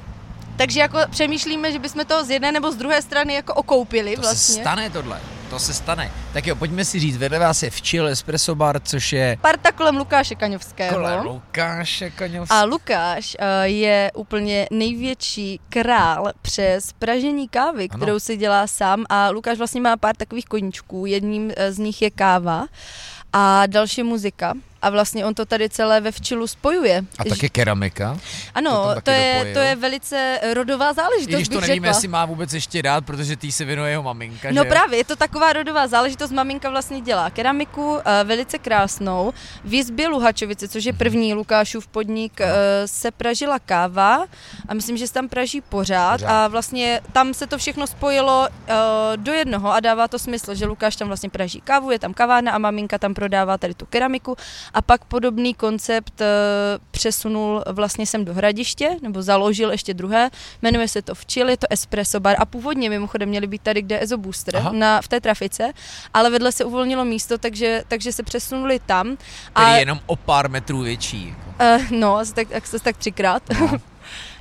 [0.58, 4.22] takže jako přemýšlíme, že bychom to z jedné nebo z druhé strany jako okoupili to
[4.22, 4.56] vlastně.
[4.56, 5.22] Se stane tohle,
[5.54, 6.12] to se stane.
[6.34, 9.38] Tak jo, pojďme si říct, vedle vás je Včil Espresso Bar, což je...
[9.42, 10.96] Parta kolem Lukáše Kaňovského.
[10.96, 12.60] Kolem Lukáše Kaňovského.
[12.60, 18.20] A Lukáš uh, je úplně největší král přes pražení kávy, kterou ano.
[18.20, 22.12] si dělá sám a Lukáš vlastně má pár takových koníčků, jedním eh, z nich je
[22.12, 22.66] káva
[23.34, 27.04] a další muzika a vlastně on to tady celé ve včilu spojuje.
[27.20, 28.18] A také keramika?
[28.54, 32.26] Ano, to, to, je, to je velice rodová záležitost, I když to nevím, jestli má
[32.26, 34.70] vůbec ještě rád, protože tý se věnuje jeho maminka, No že?
[34.70, 39.34] právě, je to taková rodová záležitost, maminka vlastně dělá keramiku, uh, velice krásnou.
[39.64, 42.46] V Jizbě Luhačovice, což je první Lukášův podnik, uh,
[42.86, 44.26] se pražila káva
[44.68, 46.30] a myslím, že se tam praží pořád, pořád.
[46.30, 48.76] a vlastně tam se to všechno spojilo uh,
[49.16, 52.52] do jednoho a dává to smysl, že Lukáš tam vlastně praží kávu, je tam kavárna
[52.52, 54.36] a maminka tam prodává tady tu keramiku
[54.74, 56.28] a pak podobný koncept uh,
[56.92, 60.30] přesunul vlastně sem do Hradiště, nebo založil ještě druhé,
[60.62, 63.96] jmenuje se to Včil, je to Espresso Bar a původně mimochodem měli být tady, kde
[63.96, 65.74] je Ezo Booster, na, v té trafice,
[66.14, 69.18] ale vedle se uvolnilo místo, takže, takže se přesunuli tam.
[69.56, 71.28] A je jenom o pár metrů větší.
[71.28, 71.82] Jako.
[71.84, 73.44] Uh, no, asi tak, asi tak třikrát.
[73.60, 73.72] No.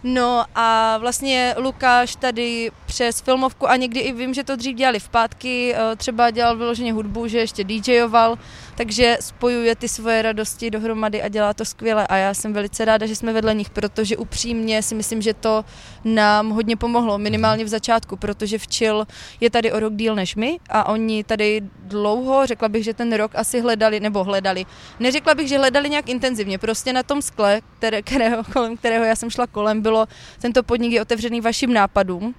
[0.05, 5.01] No a vlastně Lukáš tady přes filmovku a někdy i vím, že to dřív dělali
[5.01, 8.39] v pátky, eh, třeba dělal vyloženě hudbu, že ještě DJoval,
[8.75, 12.07] takže spojuje ty svoje radosti dohromady a dělá to skvěle.
[12.07, 15.65] A já jsem velice ráda, že jsme vedle nich, protože upřímně si myslím, že to
[16.05, 19.07] nám hodně pomohlo, minimálně v začátku, protože včil
[19.41, 23.13] je tady o rok díl než my a oni tady dlouho, řekla bych, že ten
[23.13, 24.67] rok asi hledali, nebo hledali,
[25.01, 29.17] neřekla bych, že hledali nějak intenzivně, prostě na tom skle, které, kterého, kolem kterého já
[29.17, 29.92] jsem šla kolem, bylo
[30.41, 32.35] tento podnik je otevřený vašim nápadům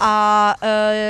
[0.00, 0.68] a uh,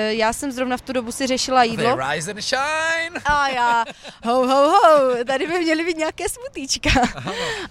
[0.09, 1.97] já jsem zrovna v tu dobu si řešila jídlo.
[1.97, 3.21] They rise and shine.
[3.25, 3.85] A já,
[4.25, 6.91] ho, ho, ho, tady by měly být nějaké smutíčka.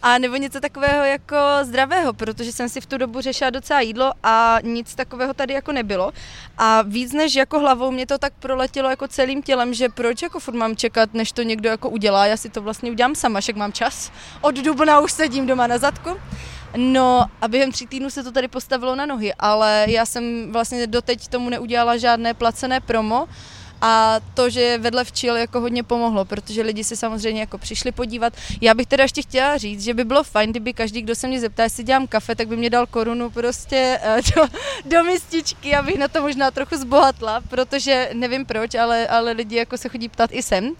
[0.01, 4.12] A nebo něco takového jako zdravého, protože jsem si v tu dobu řešila docela jídlo
[4.23, 6.12] a nic takového tady jako nebylo.
[6.58, 10.39] A víc než jako hlavou mě to tak proletělo jako celým tělem, že proč jako
[10.39, 13.56] furt mám čekat, než to někdo jako udělá, já si to vlastně udělám sama, však
[13.56, 14.12] mám čas.
[14.41, 16.10] Od dubna už sedím doma na zadku.
[16.78, 20.88] No a během tří týdnů se to tady postavilo na nohy, ale já jsem vlastně
[20.88, 23.28] doteď tomu neudělala žádné placené promo,
[23.82, 28.34] a to, že vedle včil jako hodně pomohlo, protože lidi si samozřejmě jako přišli podívat.
[28.62, 31.40] Já bych teda ještě chtěla říct, že by bylo fajn, kdyby každý, kdo se mě
[31.40, 34.48] zeptá, jestli dělám kafe, tak by mě dal korunu prostě eh, do,
[34.86, 39.78] do mističky, abych na to možná trochu zbohatla, protože nevím proč, ale, ale lidi jako
[39.78, 40.72] se chodí ptat i sem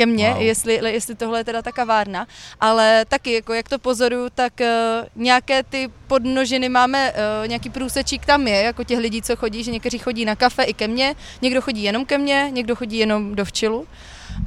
[0.00, 0.42] ke mně, wow.
[0.42, 2.26] jestli, jestli tohle je teda ta kavárna,
[2.60, 4.66] ale taky, jako jak to pozoruju, tak uh,
[5.16, 9.70] nějaké ty podnožiny máme, uh, nějaký průsečík tam je, jako těch lidí, co chodí, že
[9.70, 13.34] někteří chodí na kafe i ke mně, někdo chodí jenom ke mně, někdo chodí jenom
[13.36, 13.86] do včilu,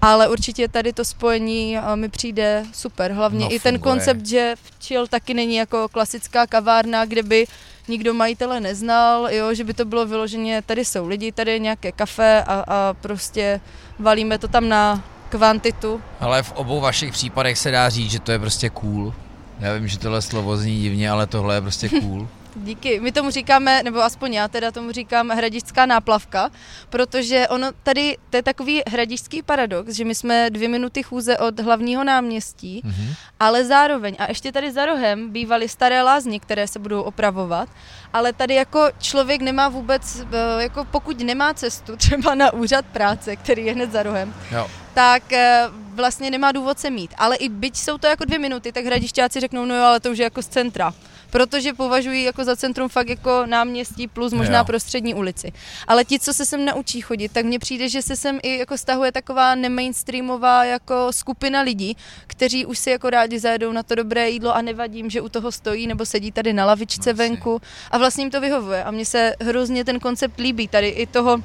[0.02, 4.56] ale určitě tady to spojení uh, mi přijde super, hlavně no, i ten koncept, že
[4.64, 7.46] včil taky není jako klasická kavárna, kde by
[7.88, 11.92] nikdo majitele neznal, jo, že by to bylo vyloženě, tady jsou lidi, tady je nějaké
[11.92, 13.62] kafe a, a prostě
[14.00, 16.02] valíme to tam na kvantitu.
[16.20, 19.14] Ale v obou vašich případech se dá říct, že to je prostě cool.
[19.60, 22.28] Já vím, že tohle slovo zní divně, ale tohle je prostě cool.
[22.56, 23.00] Díky.
[23.00, 26.50] My tomu říkáme, nebo aspoň já teda tomu říkám hradišská náplavka,
[26.90, 31.60] protože ono tady, to je takový hradišský paradox, že my jsme dvě minuty chůze od
[31.60, 33.16] hlavního náměstí, mm-hmm.
[33.40, 37.70] ale zároveň, a ještě tady za rohem bývaly staré lázně, které se budou opravovat,
[38.14, 43.36] ale tady jako člověk nemá vůbec, eh, jako pokud nemá cestu třeba na úřad práce,
[43.36, 44.68] který je hned za rohem, jo.
[44.94, 45.64] tak eh,
[45.96, 47.14] vlastně nemá důvod se mít.
[47.18, 50.12] Ale i byť jsou to jako dvě minuty, tak hradišťáci řeknou, no jo, ale to
[50.12, 50.94] už je jako z centra
[51.34, 54.66] protože považují jako za centrum fakt jako náměstí plus možná jo.
[54.66, 55.52] prostřední ulici.
[55.88, 58.78] Ale ti, co se sem naučí chodit, tak mně přijde, že se sem i jako
[58.78, 64.30] stahuje taková nemainstreamová jako skupina lidí, kteří už si jako rádi zajedou na to dobré
[64.30, 67.98] jídlo a nevadím, že u toho stojí nebo sedí tady na lavičce no, venku a
[67.98, 68.84] vlastně jim to vyhovuje.
[68.84, 71.38] A mně se hrozně ten koncept líbí tady i toho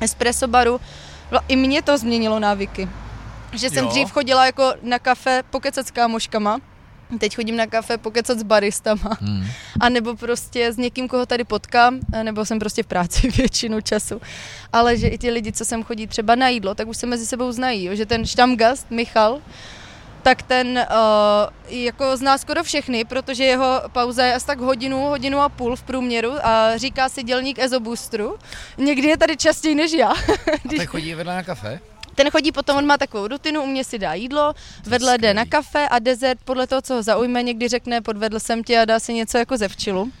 [0.00, 0.80] espresso baru.
[1.48, 2.88] I mě to změnilo návyky.
[3.52, 3.90] Že jsem jo.
[3.90, 6.60] dřív chodila jako na kafe pokecat s kámoškama
[7.18, 9.18] Teď chodím na kafe pokecat s baristama.
[9.20, 9.46] Hmm.
[9.80, 14.20] A nebo prostě s někým, koho tady potkám, nebo jsem prostě v práci většinu času.
[14.72, 17.26] Ale že i ti lidi, co sem chodí třeba na jídlo, tak už se mezi
[17.26, 17.84] sebou znají.
[17.84, 17.94] Jo?
[17.94, 19.40] Že ten štamgast, Michal,
[20.22, 25.38] tak ten uh, jako zná skoro všechny, protože jeho pauza je asi tak hodinu, hodinu
[25.38, 28.38] a půl v průměru a říká si dělník Ezobustru.
[28.78, 30.08] Někdy je tady častěji než já.
[30.70, 31.80] A tak chodí vedle na kafe?
[32.14, 34.54] Ten chodí potom, on má takovou rutinu, u mě si dá jídlo,
[34.86, 38.64] vedle jde na kafe a dezert podle toho, co ho zaujme, někdy řekne podvedl jsem
[38.64, 40.12] tě a dá si něco jako ze včilu.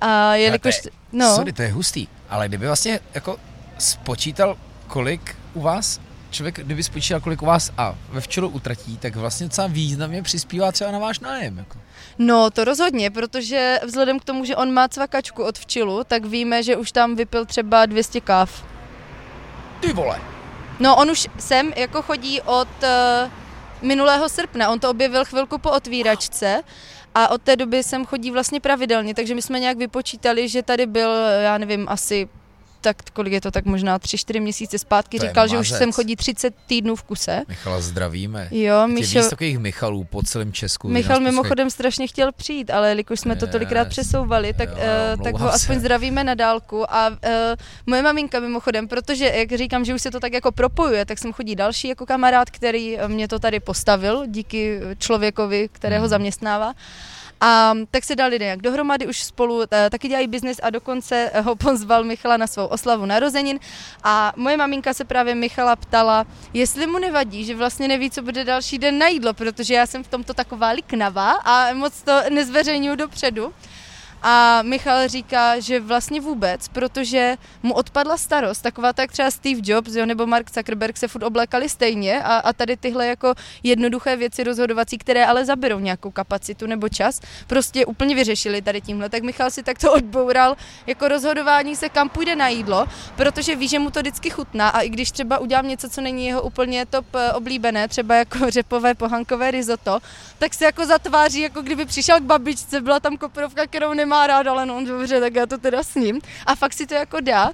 [0.00, 0.80] A jelikož...
[0.80, 1.34] To je, no.
[1.34, 3.38] Sorry, to je hustý, ale kdyby vlastně jako
[3.78, 9.16] spočítal, kolik u vás člověk, kdyby spočítal, kolik u vás a ve včelu utratí, tak
[9.16, 11.58] vlastně docela významně přispívá třeba na váš nájem.
[11.58, 11.78] Jako.
[12.18, 16.62] No, to rozhodně, protože vzhledem k tomu, že on má cvakačku od včilu, tak víme,
[16.62, 18.64] že už tam vypil třeba 200 káv.
[19.80, 20.20] Ty vole.
[20.80, 23.30] No on už sem jako chodí od uh,
[23.82, 26.62] minulého srpna, on to objevil chvilku po otvíračce
[27.14, 30.86] a od té doby sem chodí vlastně pravidelně, takže my jsme nějak vypočítali, že tady
[30.86, 31.10] byl,
[31.42, 32.28] já nevím, asi
[32.80, 36.16] tak kolik je to, tak možná 3-4 měsíce zpátky, to říkal, že už sem chodí
[36.16, 37.42] 30 týdnů v kuse.
[37.48, 38.48] Michala zdravíme.
[38.50, 39.22] Jo, Michal...
[39.22, 40.88] Je takových Michalů po celém Česku.
[40.88, 44.76] Michal mimochodem strašně chtěl přijít, ale jelikož jsme to tolikrát přesouvali, tak, jo,
[45.16, 45.80] uh, tak ho aspoň se.
[45.80, 46.92] zdravíme na dálku.
[46.92, 47.16] A uh,
[47.86, 51.32] moje maminka mimochodem, protože jak říkám, že už se to tak jako propojuje, tak jsem
[51.32, 56.10] chodí další jako kamarád, který mě to tady postavil díky člověkovi, kterého hmm.
[56.10, 56.74] zaměstnává.
[57.40, 61.56] A tak se dali nějak dohromady, už spolu eh, taky dělají biznis a dokonce ho
[61.56, 63.58] pozval Michala na svou oslavu narozenin.
[64.04, 68.44] A moje maminka se právě Michala ptala, jestli mu nevadí, že vlastně neví, co bude
[68.44, 72.96] další den na jídlo, protože já jsem v tomto taková liknavá a moc to nezveřejňuju
[72.96, 73.52] dopředu.
[74.28, 79.94] A Michal říká, že vlastně vůbec, protože mu odpadla starost, taková tak třeba Steve Jobs
[79.94, 84.44] jo, nebo Mark Zuckerberg se furt oblékali stejně a, a tady tyhle jako jednoduché věci
[84.44, 89.08] rozhodovací, které ale zaberou nějakou kapacitu nebo čas, prostě úplně vyřešili tady tímhle.
[89.08, 90.56] Tak Michal si takto odboural
[90.86, 94.80] jako rozhodování se, kam půjde na jídlo, protože ví, že mu to vždycky chutná a
[94.80, 98.94] i když třeba udělám něco, co není jeho úplně top eh, oblíbené, třeba jako řepové
[98.94, 99.98] pohankové risotto,
[100.38, 104.26] tak se jako zatváří, jako kdyby přišel k babičce, byla tam koprovka, kterou nemá nemá
[104.26, 106.20] rád, ale no dobře, tak já to teda s ním.
[106.46, 107.50] A fakt si to jako dá.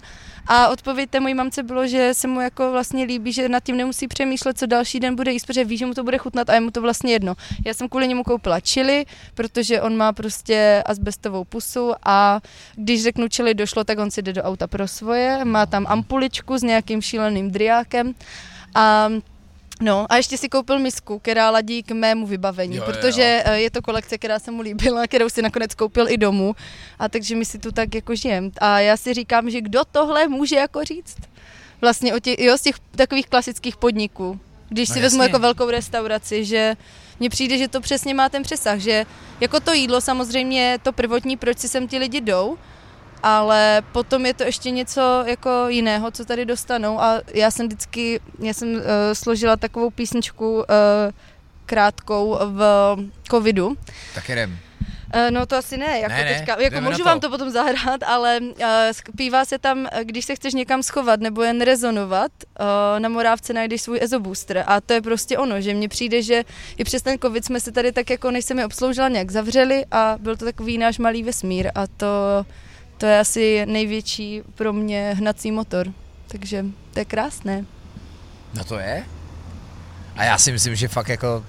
[0.46, 3.76] A odpověď té mojí mamce bylo, že se mu jako vlastně líbí, že nad tím
[3.76, 6.54] nemusí přemýšlet, co další den bude jíst, protože ví, že mu to bude chutnat a
[6.54, 7.34] je mu to vlastně jedno.
[7.66, 9.04] Já jsem kvůli němu koupila čili,
[9.34, 12.40] protože on má prostě asbestovou pusu a
[12.74, 16.58] když řeknu čili došlo, tak on si jde do auta pro svoje, má tam ampuličku
[16.58, 18.14] s nějakým šíleným driákem
[18.74, 19.08] a
[19.82, 23.52] No a ještě si koupil misku, která ladí k mému vybavení, jo, protože jo.
[23.52, 26.54] Eh, je to kolekce, která se mu líbila, kterou si nakonec koupil i domů.
[26.98, 28.50] A takže my si tu tak jako žijem.
[28.58, 31.16] A já si říkám, že kdo tohle může jako říct?
[31.80, 34.40] Vlastně o těch, jo, z těch takových klasických podniků.
[34.68, 35.02] Když no si jasně.
[35.02, 36.76] vezmu jako velkou restauraci, že
[37.20, 39.06] mně přijde, že to přesně má ten přesah, že
[39.40, 42.58] jako to jídlo samozřejmě to prvotní, proč si sem ti lidi jdou,
[43.22, 48.20] ale potom je to ještě něco jako jiného, co tady dostanou a já jsem vždycky,
[48.38, 50.64] já jsem uh, složila takovou písničku uh,
[51.66, 52.96] krátkou v
[53.30, 53.76] covidu.
[54.14, 54.58] Tak jdem.
[55.14, 58.02] Uh, no to asi ne, jako ne, ne, teďka, jako můžu vám to potom zahrát,
[58.02, 63.08] ale uh, zpívá se tam, když se chceš někam schovat nebo jen rezonovat, uh, na
[63.08, 66.44] Morávce najdeš svůj EZO booster a to je prostě ono, že mně přijde, že
[66.76, 69.84] i přes ten covid jsme se tady tak jako, než jsem je obsloužila, nějak zavřeli
[69.90, 72.06] a byl to takový náš malý vesmír a to
[73.02, 75.86] to je asi největší pro mě hnací motor.
[76.28, 77.64] Takže to je krásné.
[78.54, 79.04] No to je.
[80.16, 81.44] A já si myslím, že fakt jako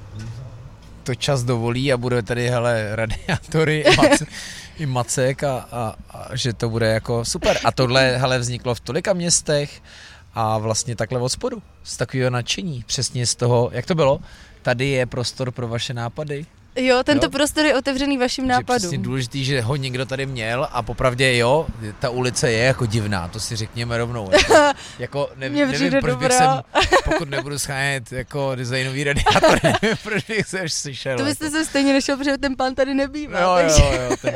[1.03, 4.25] to čas dovolí a bude tady hele radiátory i, mace,
[4.79, 7.59] i macek a, a, a, že to bude jako super.
[7.63, 9.81] A tohle hele vzniklo v tolika městech
[10.33, 14.19] a vlastně takhle od spodu, z takového nadšení, přesně z toho, jak to bylo,
[14.61, 16.45] tady je prostor pro vaše nápady,
[16.75, 17.29] Jo, tento jo?
[17.29, 18.73] prostor je otevřený vašim nápadům.
[18.75, 21.67] Je přesně důležitý, že ho někdo tady měl a popravdě jo,
[21.99, 24.29] ta ulice je jako divná, to si řekněme rovnou.
[24.43, 26.49] Jako, jako nevím, nevím proč bych jsem,
[27.03, 31.17] pokud nebudu schánět jako designový radiátor, nevím, proč bych se až slyšel.
[31.17, 31.57] To byste jako.
[31.57, 33.39] se stejně nešel, protože ten pán tady nebývá.
[33.39, 33.83] Jo, takže...
[33.83, 34.33] jo, jo, ten,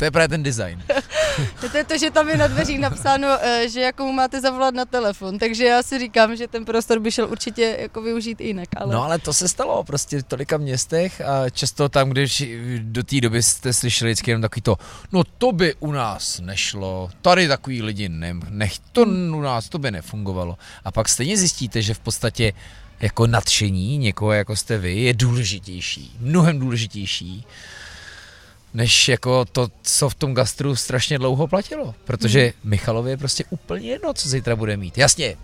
[0.00, 0.82] to je právě ten design.
[1.60, 4.74] to je to, že tam je na dveřích napsáno, eh, že jako mu máte zavolat
[4.74, 8.68] na telefon, takže já si říkám, že ten prostor by šel určitě jako využít jinak.
[8.76, 8.94] Ale...
[8.94, 12.44] No ale to se stalo prostě v tolika městech a často tam, když
[12.78, 14.76] do té doby jste slyšeli vždycky jenom takový to,
[15.12, 19.78] no to by u nás nešlo, tady takový lidi ne, nech, to u nás, to
[19.78, 20.58] by nefungovalo.
[20.84, 22.52] A pak stejně zjistíte, že v podstatě
[23.00, 27.46] jako nadšení někoho, jako jste vy, je důležitější, mnohem důležitější
[28.74, 31.94] než jako to, co v tom gastru strašně dlouho platilo.
[32.04, 32.52] Protože hmm.
[32.64, 34.98] Michalovi je prostě úplně jedno, co zítra bude mít.
[34.98, 35.36] Jasně,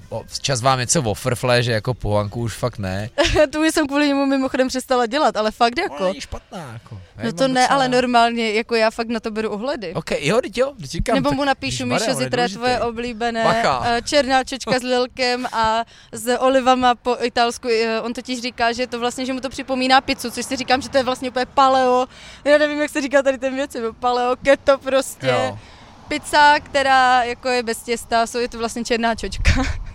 [0.42, 3.10] čas vám něco ofrfle, že jako pohanku už fakt ne.
[3.52, 6.04] tu jsem kvůli němu mimochodem přestala dělat, ale fakt jako.
[6.04, 7.00] No, špatná, jako.
[7.24, 9.94] no to ne, ale normálně, jako já fakt na to beru ohledy.
[9.94, 11.14] Ok, jo, teď jo, teď říkám.
[11.14, 13.82] Nebo mu napíšu, Míšo, zítra tvoje oblíbené Bacha.
[13.86, 17.68] Eh, černá čočka s lilkem a s olivama po italsku.
[17.68, 20.82] Eh, on totiž říká, že to vlastně, že mu to připomíná pizzu, což si říkám,
[20.82, 22.06] že to je vlastně úplně paleo.
[22.44, 25.26] Já nevím, jak se říká tady ten věci, paleo, keto prostě.
[25.26, 25.58] Jo.
[26.08, 29.50] Pizza, která jako je bez těsta, jsou je to vlastně černá čočka.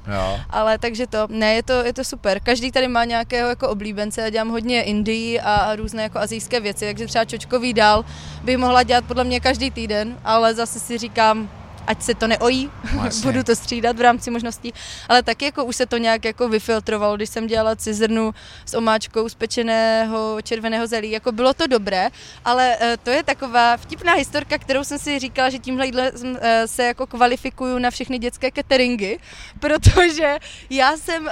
[0.07, 0.39] Jo.
[0.49, 2.39] Ale takže to, ne, je to, je to super.
[2.39, 6.59] Každý tady má nějakého jako oblíbence, já dělám hodně Indii a, a různé jako azijské
[6.59, 8.05] věci, takže třeba čočkový dál
[8.43, 11.49] bych mohla dělat podle mě každý týden, ale zase si říkám,
[11.87, 13.31] ať se to neojí, vlastně.
[13.31, 14.73] budu to střídat v rámci možností,
[15.09, 18.33] ale taky jako už se to nějak jako vyfiltrovalo, když jsem dělala cizrnu
[18.65, 22.09] s omáčkou z pečeného červeného zelí, jako bylo to dobré,
[22.45, 26.83] ale uh, to je taková vtipná historka, kterou jsem si říkala, že tímhle uh, se
[26.83, 29.19] jako kvalifikuju na všechny dětské cateringy,
[29.59, 30.37] protože
[30.69, 31.31] já jsem uh,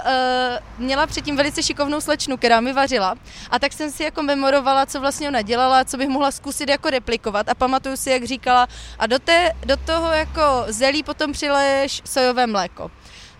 [0.77, 3.15] měla předtím velice šikovnou slečnu, která mi vařila
[3.51, 6.89] a tak jsem si jako memorovala, co vlastně ona dělala, co bych mohla zkusit jako
[6.89, 8.67] replikovat a pamatuju si, jak říkala
[8.99, 12.91] a do, té, do toho jako jako zelí potom přileješ sojové mléko.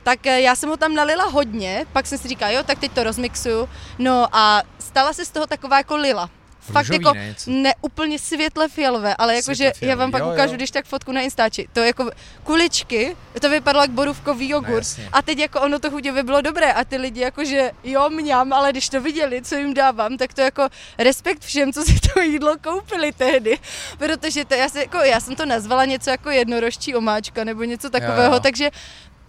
[0.04, 2.92] Tak eh, já jsem ho tam nalila hodně, pak jsem si říkala, jo, tak teď
[2.92, 3.70] to rozmixuju.
[4.00, 6.30] No a stala se z toho taková jako lila
[6.72, 10.58] fakt jako ne, ne úplně světle fialové, ale jakože já vám pak jo, ukážu, jo.
[10.58, 11.68] když tak fotku na Instači.
[11.74, 12.12] To jako
[12.44, 14.78] kuličky, to vypadalo jak borůvkový jogurt.
[14.78, 15.10] jasně.
[15.14, 18.54] a teď jako ono to chudě by bylo dobré a ty lidi jakože jo mňam,
[18.54, 22.20] ale když to viděli, co jim dávám, tak to jako respekt všem, co si to
[22.20, 23.58] jídlo koupili tehdy.
[23.98, 27.90] Protože to, já, si, jako, já jsem to nazvala něco jako jednorožčí omáčka nebo něco
[27.90, 28.40] takového, jo.
[28.40, 28.72] takže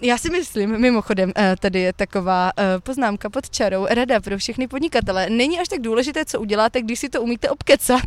[0.00, 4.68] já si myslím, mimochodem, eh, tady je taková eh, poznámka pod čarou, rada pro všechny
[4.68, 5.30] podnikatele.
[5.30, 8.06] Není až tak důležité, co uděláte, když si to umíte obkecat.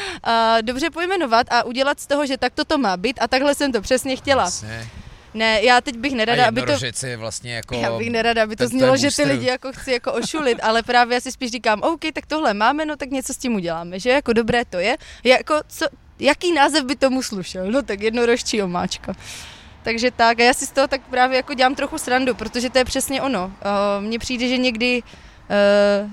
[0.62, 3.80] Dobře pojmenovat a udělat z toho, že takto to má být a takhle jsem to
[3.80, 4.44] přesně chtěla.
[4.44, 4.88] Jasně.
[5.34, 7.06] Ne, já teď bych A nerada, aby to...
[7.06, 7.74] je vlastně jako...
[7.74, 11.14] Já bych nerada, aby to znělo, že ty lidi jako chci jako ošulit, ale právě
[11.14, 14.10] já si spíš říkám, OK, tak tohle máme, no tak něco s tím uděláme, že
[14.10, 14.96] jako dobré to je.
[15.24, 15.86] Jako co,
[16.18, 17.70] jaký název by tomu slušel?
[17.70, 19.14] No tak jednorožčí omáčka.
[19.84, 22.78] Takže tak, a já si z toho tak právě jako dělám trochu srandu, protože to
[22.78, 23.46] je přesně ono.
[23.46, 26.10] Uh, Mně přijde, že někdy uh,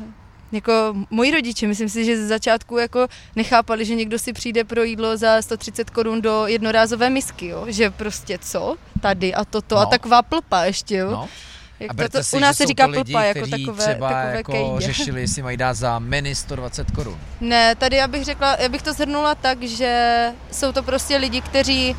[0.51, 4.83] jako moji rodiče, myslím si, že ze začátku jako nechápali, že někdo si přijde pro
[4.83, 7.65] jídlo za 130 korun do jednorázové misky, jo?
[7.67, 9.81] že prostě co, tady a toto no.
[9.81, 11.11] a taková plpa ještě, jo.
[11.11, 11.29] No.
[11.79, 14.51] Jak A to, si, u nás se říká lidi, plpa, jako takové, třeba takové jako
[14.51, 14.79] kejde.
[14.93, 17.17] řešili, jestli mají dát za menu 120 korun.
[17.41, 21.41] Ne, tady já bych řekla, já bych to zhrnula tak, že jsou to prostě lidi,
[21.41, 21.95] kteří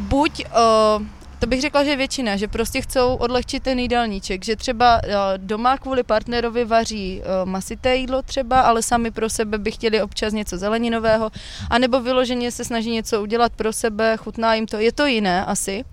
[0.00, 1.00] buď, o,
[1.38, 5.78] to bych řekla, že většina, že prostě chcou odlehčit ten jídelníček, že třeba o, doma
[5.78, 10.58] kvůli partnerovi vaří o, masité jídlo třeba, ale sami pro sebe by chtěli občas něco
[10.58, 11.30] zeleninového,
[11.70, 15.84] anebo vyloženě se snaží něco udělat pro sebe, chutná jim to, je to jiné asi.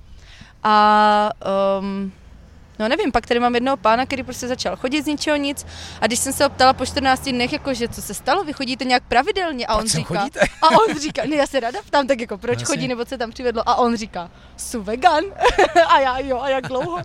[0.64, 1.30] A
[1.80, 2.12] um,
[2.80, 5.66] No nevím, pak tady mám jednoho pána, který prostě začal chodit z ničeho nic
[6.02, 8.54] a když jsem se ho ptala po 14 dnech, jako, že co se stalo, vy
[8.54, 10.40] chodíte nějak pravidelně a Proč on říká, chodíte?
[10.62, 12.88] a on říká, ne, já se ráda ptám, tak jako proč No, chodí, jasně.
[12.88, 15.24] nebo co se tam přivedlo a on říká, jsou vegan
[15.88, 16.98] a já jo, a jak dlouho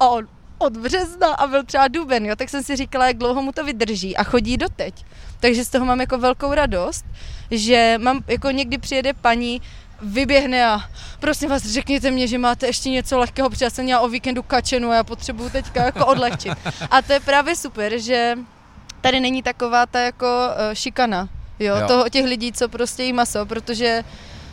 [0.00, 3.42] a on od března a byl třeba duben, jo, tak jsem si říkala, jak dlouho
[3.42, 5.04] mu to vydrží a chodí doteď.
[5.40, 7.04] Takže z toho mám jako velkou radost,
[7.50, 9.62] že mám, jako někdy přijede paní,
[10.02, 10.80] vyběhne a
[11.20, 14.42] prosím vás, řekněte mě, že máte ještě něco lehkého, protože já jsem měla o víkendu
[14.42, 16.52] kačenu a já potřebuju teďka jako odlehčit.
[16.90, 18.38] A to je právě super, že
[19.00, 21.28] tady není taková ta jako uh, šikana,
[21.58, 21.88] jo, Jo.
[21.88, 24.04] Toho, těch lidí, co prostě jí maso, protože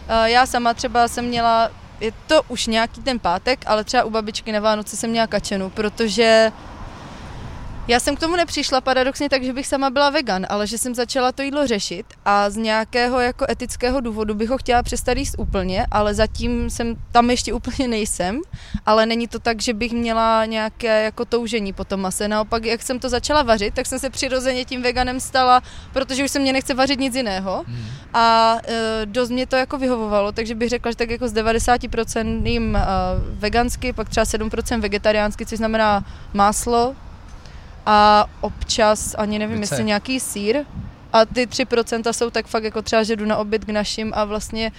[0.09, 4.09] uh, já sama třeba jsem měla, je to už nějaký ten pátek, ale třeba u
[4.09, 6.51] babičky na Vánoce jsem měla kačenu, protože
[7.88, 10.95] já jsem k tomu nepřišla paradoxně tak, že bych sama byla vegan, ale že jsem
[10.95, 15.36] začala to jídlo řešit a z nějakého jako etického důvodu bych ho chtěla přestat jíst
[15.38, 18.41] úplně, ale zatím jsem tam ještě úplně nejsem,
[18.86, 22.27] ale není to tak, že bych měla nějaké jako toužení po tom mase.
[22.27, 25.61] Naopak, jak jsem to začala vařit, tak jsem se přirozeně tím veganem stala,
[25.93, 27.86] protože už se mě nechce vařit nic jiného Hmm.
[28.13, 32.45] a e, dost mě to jako vyhovovalo, takže bych řekla, že tak jako z 90%
[32.45, 32.81] jím e,
[33.29, 36.95] vegansky, pak třeba 7% vegetariánsky, což znamená máslo
[37.86, 39.73] a občas, ani nevím, Vice.
[39.73, 40.57] jestli nějaký sír.
[41.13, 44.25] A ty 3% jsou tak fakt jako třeba, že jdu na oběd k našim a
[44.25, 44.71] vlastně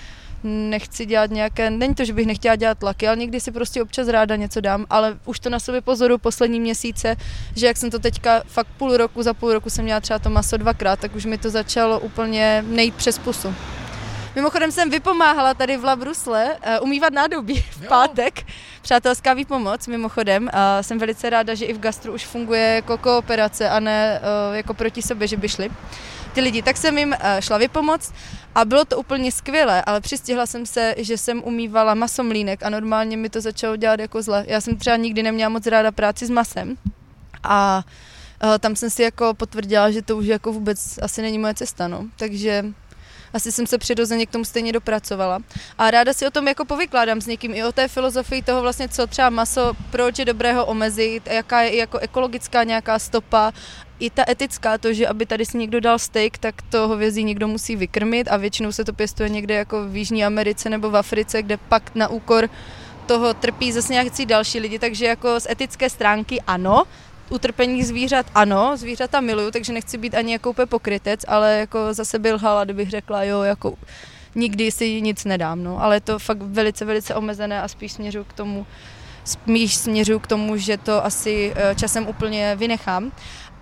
[0.45, 4.09] nechci dělat nějaké, není to, že bych nechtěla dělat tlaky, ale někdy si prostě občas
[4.09, 7.17] ráda něco dám, ale už to na sobě pozoru poslední měsíce,
[7.57, 10.31] že jak jsem to teďka fakt půl roku, za půl roku jsem měla třeba to
[10.31, 13.55] maso dvakrát, tak už mi to začalo úplně nejít přes pusu.
[14.35, 17.89] Mimochodem jsem vypomáhala tady v Labrusle uh, umývat nádobí v Jo.
[17.89, 18.47] pátek.
[18.83, 20.51] Přátelská výpomoc, mimochodem.
[20.53, 24.57] A jsem velice ráda, že i v gastru už funguje jako kooperace a ne uh,
[24.57, 25.71] jako proti sobě, že by šli
[26.33, 26.63] ty lidi.
[26.63, 28.15] Tak jsem jim uh, šla vypomoct
[28.55, 33.17] a bylo to úplně skvělé, ale přistihla jsem se, že jsem umývala masomlínek a normálně
[33.17, 34.45] mi to začalo dělat jako zle.
[34.49, 36.77] Já jsem třeba nikdy neměla moc ráda práci s masem
[37.43, 37.85] a
[38.45, 41.89] uh, tam jsem si jako potvrdila, že to už jako vůbec asi není moje cesta,
[41.89, 42.05] no.
[42.17, 42.65] Takže
[43.35, 45.39] asi jsem se přirozeně k tomu stejně dopracovala.
[45.79, 48.89] A ráda si o tom jako povykládám s někým i o té filozofii toho vlastně,
[48.89, 53.53] co třeba maso, proč je dobré ho omezit, jaká je jako ekologická nějaká stopa,
[53.99, 57.49] i ta etická, to, že aby tady si někdo dal steak, tak to hovězí někdo
[57.49, 61.43] musí vykrmit a většinou se to pěstuje někde jako v Jižní Americe nebo v Africe,
[61.43, 62.49] kde pak na úkor
[63.07, 66.83] toho trpí zase nějaký další lidi, takže jako z etické stránky ano,
[67.31, 72.19] utrpení zvířat ano, zvířata miluju, takže nechci být ani jako úplně pokrytec, ale jako zase
[72.19, 73.75] byl lhala, kdybych řekla, jo, jako
[74.35, 78.25] nikdy si nic nedám, no, ale je to fakt velice, velice omezené a spíš směřuju
[78.25, 78.67] k tomu,
[79.25, 83.13] spíš směřuju k tomu, že to asi eh, časem úplně vynechám.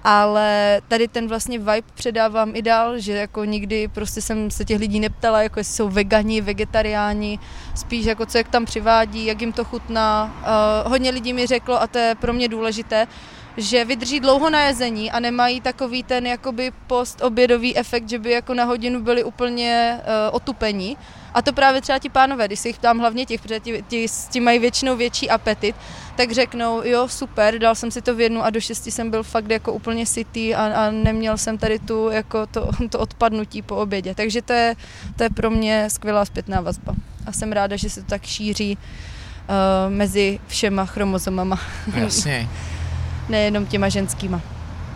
[0.04, 4.80] Ale tady ten vlastně vibe předávám i dál, že jako nikdy prostě jsem se těch
[4.80, 7.38] lidí neptala, jako jestli jsou vegani, vegetariáni,
[7.74, 10.34] spíš jako co jak tam přivádí, jak jim to chutná.
[10.84, 13.06] Uh, hodně lidí mi řeklo, a to je pro mě důležité,
[13.56, 18.54] že vydrží dlouho na jezení a nemají takový ten jakoby postobědový efekt, že by jako
[18.54, 20.96] na hodinu byli úplně uh, otupení.
[21.34, 24.08] A to právě třeba ti pánové, když se jich ptám hlavně těch, protože ti, ti
[24.08, 25.76] s tím mají většinou větší apetit,
[26.16, 29.22] tak řeknou, jo, super, dal jsem si to v jednu a do šesti jsem byl
[29.22, 33.76] fakt jako úplně sitý a, a neměl jsem tady tu jako to, to odpadnutí po
[33.76, 34.14] obědě.
[34.14, 34.76] Takže to je,
[35.16, 36.94] to je pro mě skvělá zpětná vazba.
[37.26, 41.60] A jsem ráda, že se to tak šíří uh, mezi všema chromozomama.
[41.94, 42.48] Jasně.
[43.28, 44.40] Nejenom těma ženskýma.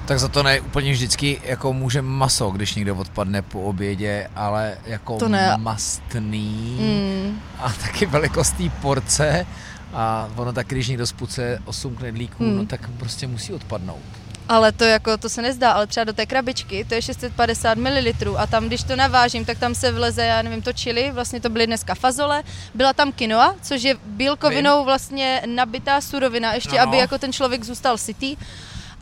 [0.06, 4.74] Tak za to ne úplně vždycky jako může maso, když někdo odpadne po obědě, ale
[4.86, 5.54] jako To ne.
[5.56, 7.40] mastný Mm.
[7.58, 9.46] a taky velikostní porce
[9.92, 12.56] a ono tak, když někdo spuce 8 knedlíků, Hmm.
[12.56, 14.02] no tak prostě musí odpadnout.
[14.48, 18.38] Ale to jako, to se nezdá, ale třeba do té krabičky, to je 650 ml
[18.38, 21.48] a tam, když to navážím, tak tam se vleze, já nevím, to chili, vlastně to
[21.48, 22.42] byly dneska fazole,
[22.74, 26.88] byla tam quinoa, což je bílkovinou vlastně nabitá surovina, ještě Ano.
[26.88, 28.36] aby jako ten člověk zůstal sytý.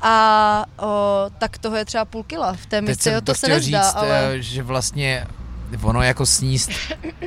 [0.03, 0.87] A o,
[1.39, 3.95] tak toho je třeba půl kila v té jsem jo, to, to se nezdá, říct,
[3.95, 4.35] ale...
[4.35, 5.27] eh, že vlastně
[5.83, 6.71] ono jako sníst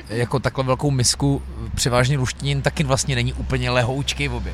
[0.10, 1.42] jako takhle velkou misku
[1.76, 4.54] převážně luštěnin taky vlastně není úplně lehoučký v obě.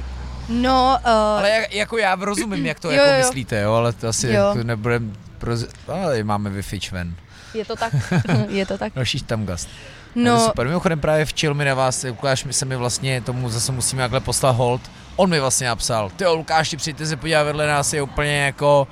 [0.50, 3.94] No, uh, Ale jak, jako já rozumím, jak to Jo, jako jo, myslíte, jo, ale
[3.94, 4.34] to asi Jo.
[4.34, 5.66] jako nebudem proz...
[5.88, 7.16] Ale máme Wi-Fi čven.
[7.54, 7.94] je to tak,
[8.48, 8.94] je to tak.
[8.96, 9.70] Další tam gast.
[10.16, 10.24] No.
[10.34, 10.68] No, super.
[10.68, 14.20] Mimochodem právě včil mi na vás, Lukáš mi se mi vlastně tomu zase musíme takhle
[14.20, 14.82] poslat hold.
[15.16, 18.88] On mi vlastně napsal, ty Lukáši, přijďte se podívat vedle nás, je úplně jako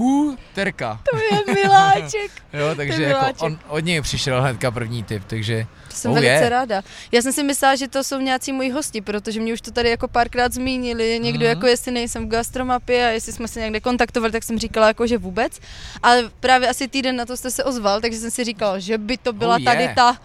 [0.00, 1.00] uh, terka.
[1.10, 2.30] to je miláček.
[2.52, 3.42] Jo, takže jako miláček.
[3.42, 6.48] on, od něj přišel hnedka první tip, takže To jsem Oh, velice je.
[6.48, 6.82] ráda.
[7.12, 9.90] Já jsem si myslela, že to jsou nějací moji hosti, protože mě už to tady
[9.90, 11.48] jako párkrát zmínili, někdo Mhm.
[11.48, 15.06] jako jestli nejsem v gastromapě a jestli jsme se někde kontaktovali, tak jsem říkala jako,
[15.06, 15.60] že vůbec.
[16.02, 19.16] Ale právě asi týden na to jste se ozval, takže jsem si říkala, že by
[19.16, 19.92] to byla Oh, tady je.
[19.96, 20.16] ta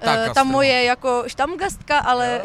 [0.00, 2.40] Ta ta, ta moje jako štamgastka, ale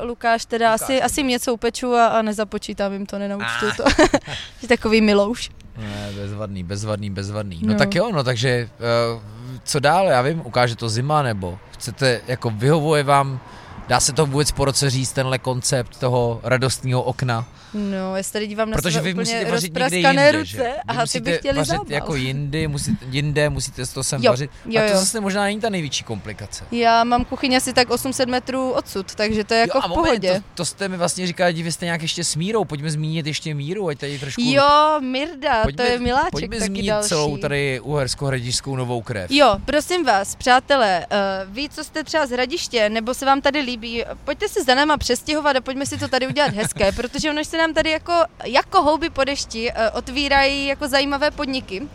[0.00, 0.82] uh, Lukáš teda Lukáš.
[0.82, 3.76] asi, asi něco upeču a, a nezapočítám jim to, nenaučtu Ah.
[3.76, 3.84] to.
[4.60, 5.50] Že takový milouš.
[5.78, 7.60] Ne, bezvadný, bezvadný, bezvadný.
[7.62, 7.78] No, No.
[7.78, 8.68] tak jo, no takže
[9.14, 9.20] uh,
[9.64, 13.40] co dál, já vím, ukáže to zima, nebo chcete, jako vyhovuje vám,
[13.88, 17.46] dá se to vůbec po roce říct, tenhle koncept toho radostného okna?
[17.74, 20.58] No, já se tady dívám na Protože vy musíte vařit někde jinde, ruce že?
[20.58, 21.86] Vy a ty musíte by chtěli vařit zábal.
[21.88, 24.50] jako jindy, musíte, jinde, musíte to sem Jo, vařit.
[24.66, 24.98] jo, a to jo.
[24.98, 26.64] zase možná není ta největší komplikace.
[26.72, 29.90] Já mám kuchyň asi tak 800 metrů odsud, takže to je jako jo, a v
[29.90, 30.34] moment, pohodě.
[30.34, 33.26] To, to, jste mi vlastně říkali, že vy jste nějak ještě s Mírou, pojďme zmínit
[33.26, 34.40] ještě Míru, ať tady trošku...
[34.44, 37.08] Jo, Mirda, pojďme, to je miláček Pojďme taky zmínit další.
[37.08, 39.30] celou tady uhersko-hradišskou novou krev.
[39.30, 41.06] Jo, prosím vás, přátelé,
[41.46, 44.66] uh, vy, co jste třeba z Hradiště, nebo se vám tady líbí, pojďte se s
[44.66, 48.12] Danama přestěhovat a pojďme si to tady udělat hezké, protože ono se nám tady jako,
[48.44, 51.88] jako houby po dešti uh, otvírají jako zajímavé podniky.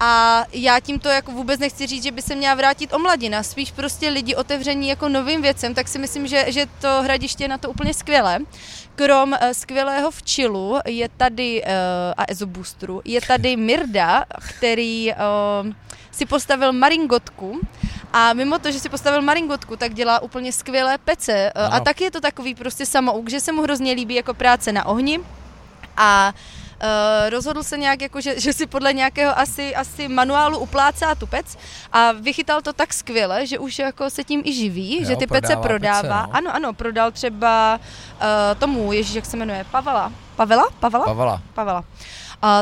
[0.00, 4.08] A já tímto jako vůbec nechci říct, že by se měla vrátit omladina, spíš prostě
[4.08, 7.70] lidi otevření jako novým věcem, tak si myslím, že, že to hradiště je na to
[7.70, 8.38] úplně skvělé.
[8.94, 11.68] Krom uh, skvělého včilu je tady uh,
[12.16, 14.24] a Ezobustru, je tady Mirda,
[14.58, 15.12] který
[16.14, 17.60] si postavil maringotku
[18.12, 21.84] a mimo to, že si postavil maringotku, tak dělá úplně skvělé pece eh, a Ano.
[21.84, 25.20] taky je to takový prostě samouk, že se mu hrozně líbí jako práce na ohni
[25.96, 26.32] a
[26.74, 31.26] Uh, rozhodl se nějak, jako, že, že si podle nějakého asi, asi manuálu uplácá tu
[31.26, 31.56] pec
[31.92, 35.26] a vychytal to tak skvěle, že už jako se tím i živí, Jo, že ty
[35.26, 36.36] pece prodává pece, no.
[36.36, 37.80] Ano, ano, prodal třeba
[38.20, 40.12] uh, tomu, ježíš, jak se jmenuje, Pavela.
[40.36, 40.68] Pavela?
[40.80, 41.04] Pavela?
[41.04, 41.42] Pavala.
[41.54, 41.84] Pavela.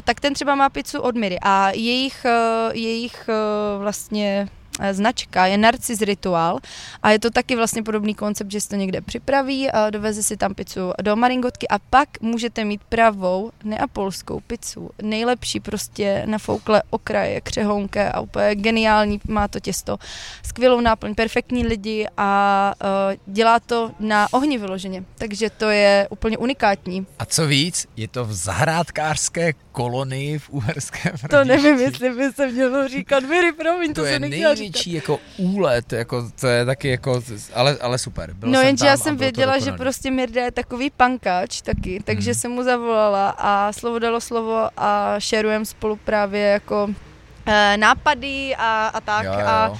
[0.04, 4.48] Tak ten třeba má pizzu od Miry a jejich, eh, jejich eh, vlastně
[4.92, 6.58] značka je Narcis Ritual
[7.02, 10.36] a je to taky vlastně podobný koncept, že si to někde připraví a doveze si
[10.36, 14.90] tam pizzu do Maringotky a pak můžete mít pravou neapolskou pizzu.
[15.02, 19.98] Nejlepší prostě na foukle okraje, křehonké a úplně geniální má to těsto.
[20.42, 26.38] Skvělou náplň, perfektní lidi a uh, dělá to na ohni vyloženě, takže to je úplně
[26.38, 27.06] unikátní.
[27.18, 31.62] A co víc, je to v zahrádkářské kolonii v Uherském To Hradišti.
[31.62, 34.54] nevím, jestli by se mělo říkat, Miri, promiň, to, to se je nechtěla.
[34.62, 37.22] Největší jako úlet, jako to je taky jako,
[37.54, 38.32] ale, ale super.
[38.34, 42.30] Byl No jsem jenže já jsem věděla, že prostě Mirda je takový pankáč taky, takže
[42.30, 42.34] Hmm.
[42.40, 46.88] jsem mu zavolala a slovo dalo slovo a šerujeme spolu právě jako
[47.46, 49.72] eh, nápady a, a tak Jo, jo, a.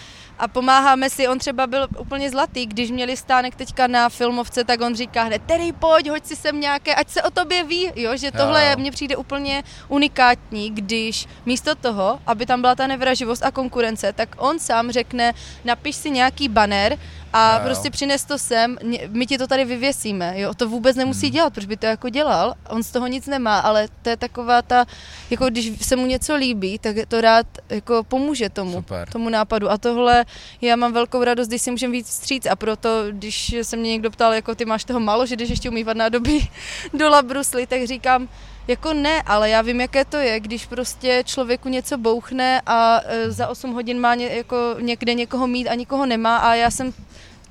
[0.43, 4.81] a pomáháme si, on třeba byl úplně zlatý, když měli stánek teďka na filmovce, tak
[4.81, 8.17] on říká hned, Terry, pojď, hoď si sem nějaké, ať se o tobě ví, jo,
[8.17, 13.43] že tohle Jo, mně přijde úplně unikátní, když místo toho, aby tam byla ta nevraživost
[13.43, 15.33] a konkurence, tak on sám řekne,
[15.65, 16.99] napiš si nějaký banner
[17.33, 18.79] a Jo, prostě přines to sem,
[19.09, 21.33] my ti to tady vyvěsíme, jo, to vůbec nemusí Hmm.
[21.33, 24.63] dělat, protože by to jako dělal, on z toho nic nemá, ale to je taková
[24.63, 24.85] ta,
[25.31, 29.09] jako když se mu něco líbí, tak to rád jako pomůže tomu, Super.
[29.09, 30.25] tomu nápadu a tohle
[30.61, 34.11] já mám velkou radost, když si můžem víc vstříc a proto, když se mě někdo
[34.11, 36.41] ptal, jako ty máš toho málo, že jdeš ještě umývat nádoby
[36.95, 38.29] do labrusly, tak říkám,
[38.69, 43.31] Jako ne, ale já vím, jaké to je, když prostě člověku něco bouchne a e,
[43.31, 46.93] za 8 hodin má ně, jako někde někoho mít a nikoho nemá a já jsem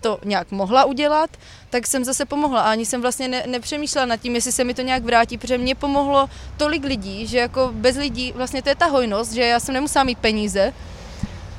[0.02, 1.30] to nějak mohla udělat,
[1.70, 2.62] tak jsem zase pomohla.
[2.62, 5.58] A ani jsem vlastně ne, nepřemýšlela nad tím, jestli se mi to nějak vrátí, protože
[5.58, 9.60] mě pomohlo tolik lidí, že jako bez lidí, vlastně to je ta hojnost, že já
[9.60, 10.74] jsem nemusela mít peníze,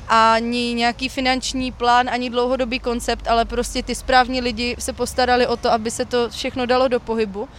[0.07, 5.57] ani nějaký finanční plán, ani dlouhodobý koncept, ale prostě ty správní lidi se postarali o
[5.57, 7.49] to, aby se to všechno dalo do pohybu.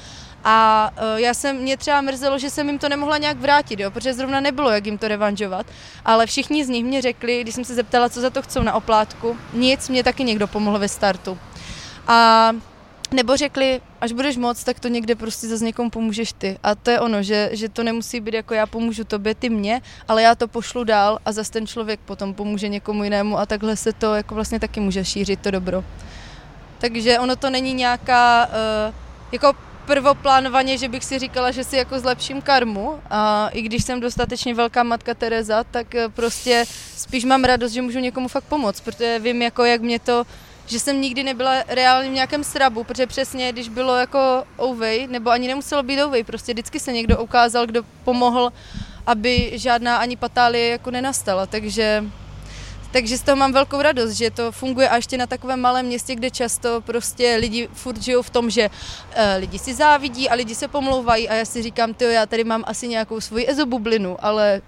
[0.45, 3.91] A uh, já jsem, mě třeba mrzelo, že jsem jim to nemohla nějak vrátit, jo,
[3.91, 5.67] protože zrovna nebylo, jak jim to revanžovat.
[6.05, 8.75] Ale všichni z nich mě řekli, když jsem se zeptala, co za to chcou na
[8.75, 11.39] oplátku, nic, mě taky někdo pomohl ve startu.
[12.07, 12.51] A
[13.15, 16.59] nebo řekli, až budeš moc, tak to někde prostě zase někomu pomůžeš ty.
[16.63, 19.81] A to je ono, že, že to nemusí být jako já pomůžu tobě, ty mě,
[20.09, 23.77] ale já to pošlu dál a zase ten člověk potom pomůže někomu jinému a takhle
[23.77, 25.85] se to jako vlastně taky může šířit to dobro.
[26.79, 28.95] Takže ono to není nějaká, uh,
[29.33, 29.53] jako
[29.87, 33.01] prvoplánovaně, že bych si říkala, že si jako zlepším karmu.
[33.11, 36.65] A i když jsem dostatečně velká matka Tereza, tak eh, prostě
[36.97, 40.27] spíš mám radost, že můžu někomu fakt pomoct, protože vím jako jak mě to
[40.67, 45.31] že jsem nikdy nebyla reálně v nějakém srabu, protože přesně, když bylo jako ouvej, nebo
[45.31, 48.53] ani nemuselo být ouvej, prostě vždycky se někdo ukázal, kdo pomohl,
[49.07, 52.05] aby žádná ani patálie jako nenastala, takže
[52.95, 56.15] takže z toho mám velkou radost, že to funguje a ještě na takovém malém městě,
[56.15, 60.55] kde často prostě lidi furt žijou v tom, že uh, lidi si závidí a lidi
[60.55, 64.63] se pomlouvají a já si říkám, ty já tady mám asi nějakou svoji ezobublinu, ale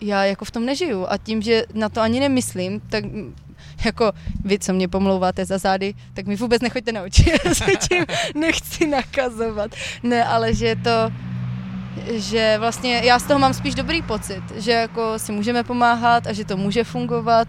[0.00, 3.04] já jako v tom nežiju a tím, že na to ani nemyslím, tak
[3.84, 4.12] jako
[4.44, 8.04] vy, co mě pomlouváte za zády, tak mi vůbec nechoďte na oči, já se tím
[8.34, 9.70] nechci nakazovat.
[10.02, 11.12] Ne, ale že to,
[12.10, 16.32] že vlastně já z toho mám spíš dobrý pocit, že jako si můžeme pomáhat a
[16.32, 17.48] že to může fungovat.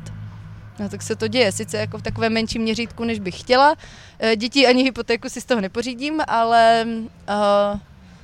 [0.79, 3.75] No tak se to děje, sice jako v takovém menším měřítku, než bych chtěla.
[4.19, 7.79] Eh, děti ani hypotéku si z toho nepořídím, ale uh,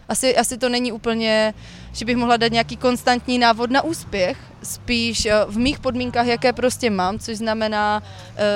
[0.09, 1.53] asi, asi to není úplně,
[1.93, 6.53] že bych mohla dát nějaký konstantní návod na úspěch, spíš eh, v mých podmínkách, jaké
[6.53, 8.03] prostě mám, což znamená,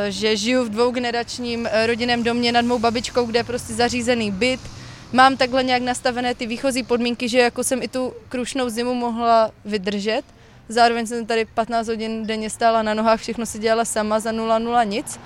[0.09, 4.59] že žiju v dvougeneračním rodinném domě nad mou babičkou, kde je prostě zařízený byt,
[5.13, 9.51] mám takhle nějak nastavené ty výchozí podmínky, že jako jsem i tu krušnou zimu mohla
[9.65, 10.21] vydržet.
[10.69, 14.87] Zároveň jsem tady 15 hodin denně stála na nohách, všechno si dělala sama za 0,0
[14.87, 15.19] nic.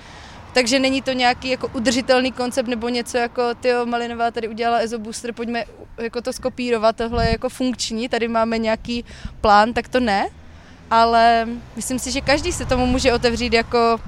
[0.54, 5.00] Takže není to nějaký jako udržitelný koncept nebo něco jako Tyjo Malinová tady udělala EZO
[5.00, 5.64] Booster, pojďme
[5.98, 9.06] jako to skopírovat, tohle je jako funkční, tady máme nějaký
[9.42, 10.30] plán, tak to ne.
[10.92, 14.00] Ale myslím si, že každý se tomu může otevřít jako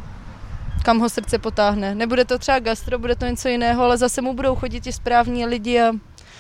[0.84, 1.96] kam ho srdce potáhne.
[1.96, 5.46] Nebude to třeba gastro, bude to něco jiného, ale zase mu budou chodit ti správní
[5.46, 5.92] lidi a...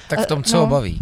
[0.10, 0.62] Tak v tom, co no.
[0.62, 1.02] ho baví.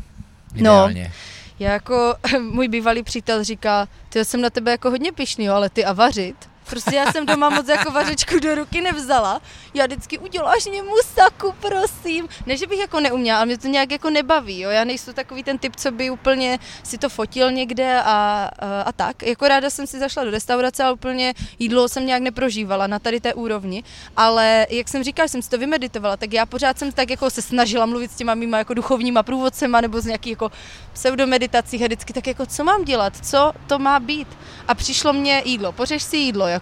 [0.54, 0.60] No.
[0.60, 1.04] Ideálně.
[1.04, 1.12] No,
[1.60, 2.16] já jako
[2.52, 6.50] můj bývalý přítel říká, ty jsem na tebe jako hodně pišný, ale ty a vařit,
[6.70, 9.42] Prostě já jsem doma moc jako vařečku do ruky nevzala.
[9.74, 12.28] Já vždycky uděláš mě musaku, prosím.
[12.46, 14.60] Ne, že bych jako neuměla, ale mě to nějak jako nebaví.
[14.60, 14.70] Jo?
[14.70, 18.92] Já nejsem takový ten typ, co by úplně si to fotil někde a, a, a
[18.92, 19.24] tak.
[19.24, 23.20] Jako ráda jsem si zašla do restaurace a úplně jídlo jsem nějak neprožívala na tady
[23.20, 23.84] té úrovni.
[24.18, 27.42] Ale jak jsem říkala, jsem si to vymeditovala, tak já pořád jsem tak jako se
[27.42, 30.52] snažila mluvit s těma mýma jako duchovníma průvodcema nebo z nějakých jako
[30.94, 34.28] pseudomeditacích a vždycky tak jako co mám dělat, co to má být.
[34.68, 36.57] A přišlo mě jídlo, pořeš si jídlo, jako.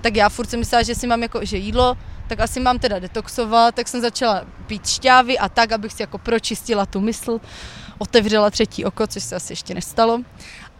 [0.00, 1.96] Tak já furt jsem myslela, že si mám jako, že jídlo,
[2.28, 6.18] tak asi mám teda detoxovat, tak jsem začala pít šťávy a tak, abych si jako
[6.18, 7.40] pročistila tu mysl,
[7.98, 10.20] otevřela třetí oko, což se asi ještě nestalo.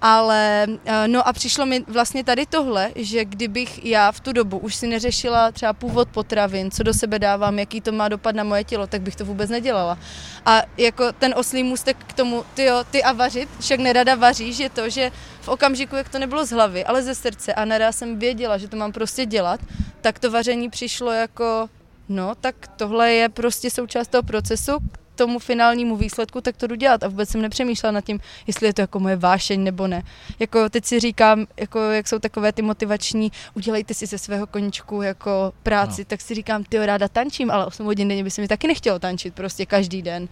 [0.00, 4.58] Ale eh, no a přišlo mi vlastně tady tohle, že kdybych já v tu dobu
[4.58, 8.44] už si neřešila třeba původ potravin, co do sebe dávám, jaký to má dopad na
[8.44, 9.98] moje tělo, tak bych to vůbec nedělala.
[10.46, 14.58] A jako ten oslý můstek k tomu, ty jo, ty a vařit, však nerada vaříš,
[14.58, 17.92] je to, že v okamžiku, jak to nebylo z hlavy, ale ze srdce a nerada
[17.92, 19.60] jsem věděla, že to mám prostě dělat,
[20.00, 21.68] tak to vaření přišlo jako
[22.08, 24.72] No, tak tohle je prostě součást toho procesu,
[25.14, 27.02] tomu finálnímu výsledku, tak to jdu dělat.
[27.02, 30.02] A vůbec jsem nepřemýšlela nad tím, jestli je to jako moje vášeň nebo ne.
[30.38, 35.02] Jako teď si říkám, jako jak jsou takové ty motivační, udělejte si ze svého koničku
[35.02, 36.04] jako práci, no.
[36.04, 38.98] tak si říkám, ty ráda tančím, ale 8 hodin denně by se mi taky nechtělo
[38.98, 40.28] tančit prostě každý den.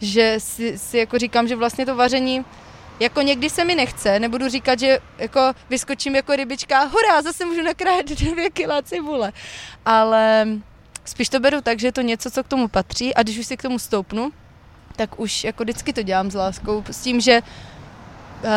[0.00, 2.44] Že si, si jako říkám, že vlastně to vaření
[3.00, 7.62] jako někdy se mi nechce, nebudu říkat, že jako vyskočím jako rybička, hurá, zase můžu
[7.62, 9.32] nakrájet dvě kila cibule,
[9.84, 10.46] ale
[11.06, 13.46] Spíš to beru tak, že je to něco, co k tomu patří a když už
[13.46, 14.32] si k tomu stoupnu,
[14.96, 18.50] tak už jako vždycky to dělám s láskou, s tím, že uh,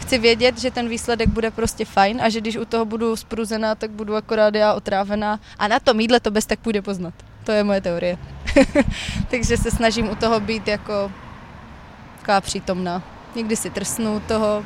[0.00, 3.74] chci vědět, že ten výsledek bude prostě fajn a že když u toho budu spruzená,
[3.74, 7.14] tak budu akorát já otrávená a na tom jídle to bez tak půjde poznat.
[7.44, 8.18] To je moje teorie.
[9.30, 11.12] Takže se snažím u toho být jako
[12.18, 13.02] taková přítomná.
[13.34, 14.64] Někdy si trsnu toho.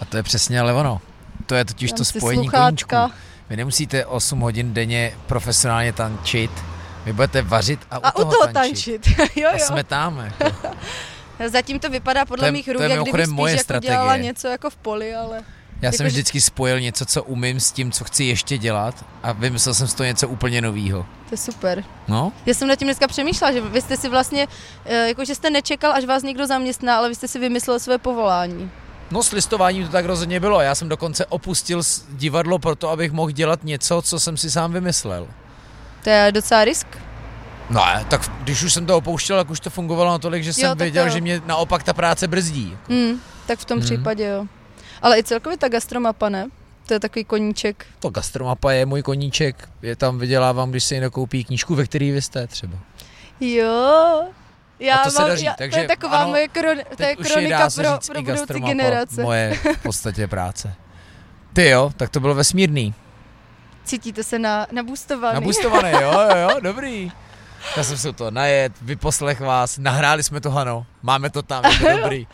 [0.00, 1.00] A to je přesně ale ono.
[1.46, 2.96] To je totiž Dám to spojení koníčku.
[3.50, 6.50] Vy nemusíte 8 hodin denně profesionálně tančit,
[7.04, 9.02] vy budete vařit a, a u toho, u toho tančit.
[9.02, 9.36] tančit.
[9.36, 9.50] jo, jo.
[9.54, 10.18] A jsme tam.
[10.40, 10.56] Jako.
[11.48, 13.92] Zatím to vypadá podle To je- mých ruk, jak kdyby spíš moje jako strategie.
[13.92, 15.40] dělala něco jako v poli, ale...
[15.82, 19.32] Já jsem Jakože- vždycky spojil něco, co umím s tím, co chci ještě dělat a
[19.32, 21.02] vymyslel jsem z toho něco úplně novýho.
[21.02, 21.84] To je super.
[22.08, 24.46] No, Já jsem nad tím dneska přemýšlela, že vy jste si vlastně,
[24.84, 27.98] eh, jako že jste nečekal, až vás někdo zaměstná, ale vy jste si vymyslel své
[27.98, 28.70] povolání.
[29.10, 30.60] No s listováním to tak rozhodně bylo.
[30.60, 35.28] Já jsem dokonce opustil divadlo proto, abych mohl dělat něco, co jsem si sám vymyslel.
[36.04, 36.86] To je docela risk.
[37.70, 40.78] No, tak když už jsem to opouštěl, tak už to fungovalo natolik, že jsem tak
[40.78, 41.10] věděl, jo.
[41.12, 42.76] že mě naopak ta práce brzdí.
[42.88, 43.84] Hmm, tak v tom Mhm.
[43.86, 44.46] případě jo.
[45.02, 46.48] Ale i celkově ta gastromapa, ne?
[46.86, 47.86] To je takový koníček.
[48.00, 52.12] To gastromapa je můj koníček, je tam vydělávám, když si někdo koupí knížku, ve které
[52.12, 52.78] vy jste třeba.
[53.40, 54.22] Jo.
[54.80, 57.02] Já A to se mám, daří, já, to takže je taková ano, moje kron, to
[57.02, 59.22] je je kronika se pro, pro budoucí generace.
[59.22, 60.74] moje v podstatě práce.
[61.52, 62.94] Ty jo, tak to bylo vesmírný.
[63.84, 65.34] Cítíte se na, nabustovaný.
[65.34, 67.12] Nabustované, jo, jo, jo, dobrý.
[67.76, 71.78] Já jsem se to najet, vyposlech vás, nahráli jsme to, Hano, máme to tam, je
[71.78, 72.26] to dobrý.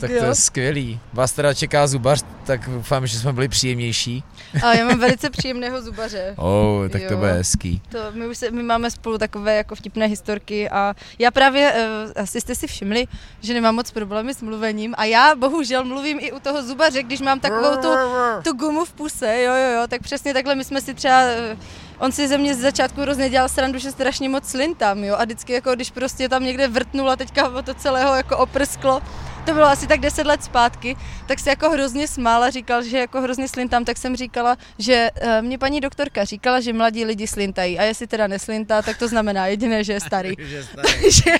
[0.00, 0.22] Tak, Tak jo.
[0.22, 1.00] to je skvělý.
[1.12, 4.24] Vás teda čeká zubař, tak doufám, že jsme byli příjemnější.
[4.64, 6.34] A já mám velice příjemného zubaře.
[6.36, 7.18] Oh, tak to Jo.
[7.18, 7.82] bude hezký.
[7.88, 11.72] To, my, už se, my máme spolu takové jako vtipné historky a já právě,
[12.06, 13.06] uh, asi jste si všimli,
[13.40, 17.20] že nemám moc problémy s mluvením a já bohužel mluvím i u toho zubaře, když
[17.20, 17.88] mám takovou tu,
[18.44, 21.56] tu gumu v puse, jo, jo, jo, tak přesně takhle my jsme si třeba, eh,
[21.98, 25.24] on si ze mě z začátku hrozně dělal srandu, že strašně moc slintám, jo, a
[25.24, 29.00] vždycky jako když prostě tam někde vrtnul a teďka ho to celého jako oprsklo,
[29.46, 32.98] to bylo asi tak 10 let zpátky, tak se jako hrozně smál a říkal, že
[32.98, 37.26] jako hrozně slintám, tak jsem říkala, že uh, mě paní doktorka říkala, že mladí lidi
[37.26, 40.34] slintají a jestli teda neslintá, tak to znamená jediné, že je starý.
[40.82, 41.30] Takže,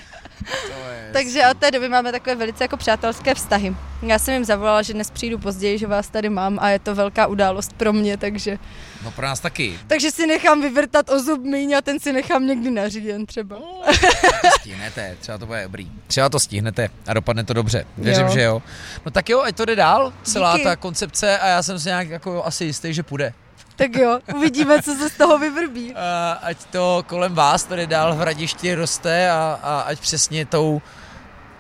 [1.13, 3.77] takže od té doby máme takové velice jako přátelské vztahy.
[4.03, 6.95] Já jsem jim zavolala, že dnes přijdu později, že vás tady mám a je to
[6.95, 8.59] velká událost pro mě, takže,
[9.07, 9.79] No pro nás taky.
[9.87, 13.57] takže si nechám vyvrtat o zub míň a ten si nechám někdy na říjen třeba.
[13.57, 15.91] To stihnete, třeba to bude dobrý.
[16.07, 17.87] Třeba to stihnete a dopadne to dobře.
[17.99, 18.33] Věřím, Jo.
[18.33, 18.63] že jo.
[19.05, 20.65] No tak jo, ať to jde dál, celá Díky.
[20.65, 23.33] ta koncepce a já jsem si nějak jako asi jistý, že půjde.
[23.77, 25.95] Tak jo, uvidíme, co se z toho vyvrbí.
[25.97, 30.83] A ať to kolem vás tady dál v hradišti roste a, a ať přesně tou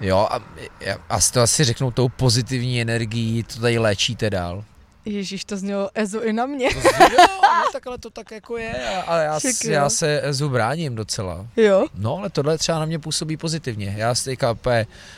[0.00, 0.40] Jo, a, a,
[1.10, 4.64] a to asi řeknou tou pozitivní energií, to tady léčíte dál.
[5.06, 6.74] Ježíš, to znělo Ezo i na mě.
[6.74, 6.90] To z- jo,
[7.42, 9.70] no, tak ale to tak jako je, a- ale já, jo.
[9.72, 11.46] já se Ezu bráním docela.
[11.56, 13.94] Jo, No, ale tohle třeba na mě působí pozitivně.
[13.98, 14.56] Já si teďka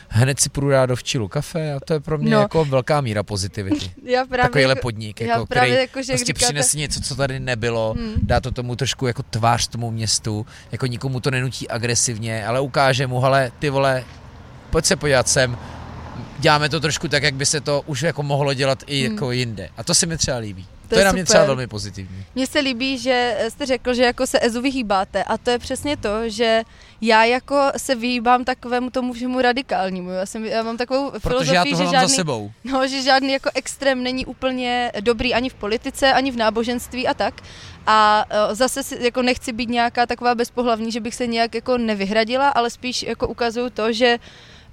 [0.09, 2.39] hned si půjdu dát do včilu kafe a to je pro mě No.
[2.41, 3.91] jako velká míra pozitivity.
[4.03, 4.43] já právě...
[4.49, 7.39] Takovýhle jako- podnik, já jako, právě který jako, že prostě říkáte- přinese něco, co tady
[7.39, 8.13] nebylo, Hmm.
[8.23, 13.07] dá to tomu trošku jako tvář tomu městu, jako nikomu to nenutí agresivně, ale ukáže
[13.07, 14.03] mu, hele, ty vole,
[14.69, 15.57] pojď se podívat sem,
[16.39, 19.13] děláme to trošku tak, jak by se to už jako mohlo dělat i Hmm.
[19.13, 19.69] jako jinde.
[19.77, 20.63] A to se mi třeba líbí.
[20.63, 22.25] To, To je je na mě třeba velmi pozitivní.
[22.35, 25.97] Mně se líbí, že jste řekl, že jako se Ezu vyhýbáte a to je přesně
[25.97, 26.61] to, že
[27.01, 30.09] já jako se vyhýbám takovému tomu všemu radikálnímu.
[30.09, 32.51] Já, jsem, já mám takovou Protože já filozofii, to že mám žádný, za sebou.
[32.63, 37.13] No, že žádný jako extrém není úplně dobrý ani v politice, ani v náboženství a
[37.13, 37.33] tak.
[37.87, 42.49] A eh, zase jako nechci být nějaká taková bezpohlavní, že bych se nějak jako nevyhradila,
[42.49, 44.17] ale spíš jako ukazuju to, že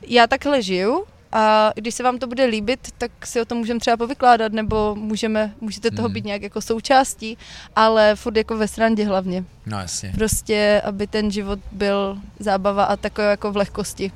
[0.03, 1.05] já takhle žiju
[1.39, 4.95] a když se vám to bude líbit, tak si o tom můžeme třeba povykládat, nebo
[4.95, 6.15] můžeme, můžete toho Hmm.
[6.15, 7.39] být nějak jako součástí,
[7.77, 9.45] ale furt jako ve srandě hlavně.
[9.67, 10.13] No jasně.
[10.15, 14.13] Prostě, aby ten život byl zábava a takové jako v lehkosti.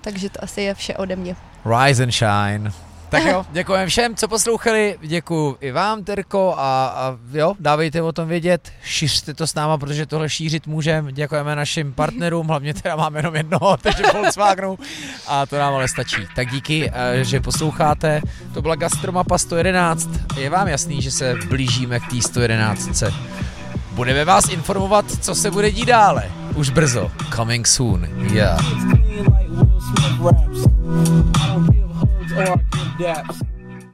[0.00, 1.36] Takže to asi je vše ode mě.
[1.84, 2.72] Rise and shine.
[3.10, 8.12] Tak jo, děkujeme všem, co poslouchali, děkuji i vám, Terko, a, a jo, dávejte o
[8.12, 12.96] tom vědět, šiřte to s náma, protože tohle šířit můžeme, děkujeme našim partnerům, hlavně teda
[12.96, 14.78] máme jenom jednoho, takže Volkswagenu,
[15.26, 16.16] a to nám ale stačí.
[16.36, 18.20] Tak díky, eh, že posloucháte,
[18.54, 23.02] to byla Gastromapa 111, je vám jasný, že se blížíme k té 111.
[23.92, 26.30] Budeme vás informovat, co se bude dít dále.
[26.54, 27.10] Už brzo.
[27.34, 28.08] Coming soon.
[28.32, 28.60] Yeah.
[32.32, 32.56] or
[32.98, 33.42] depths.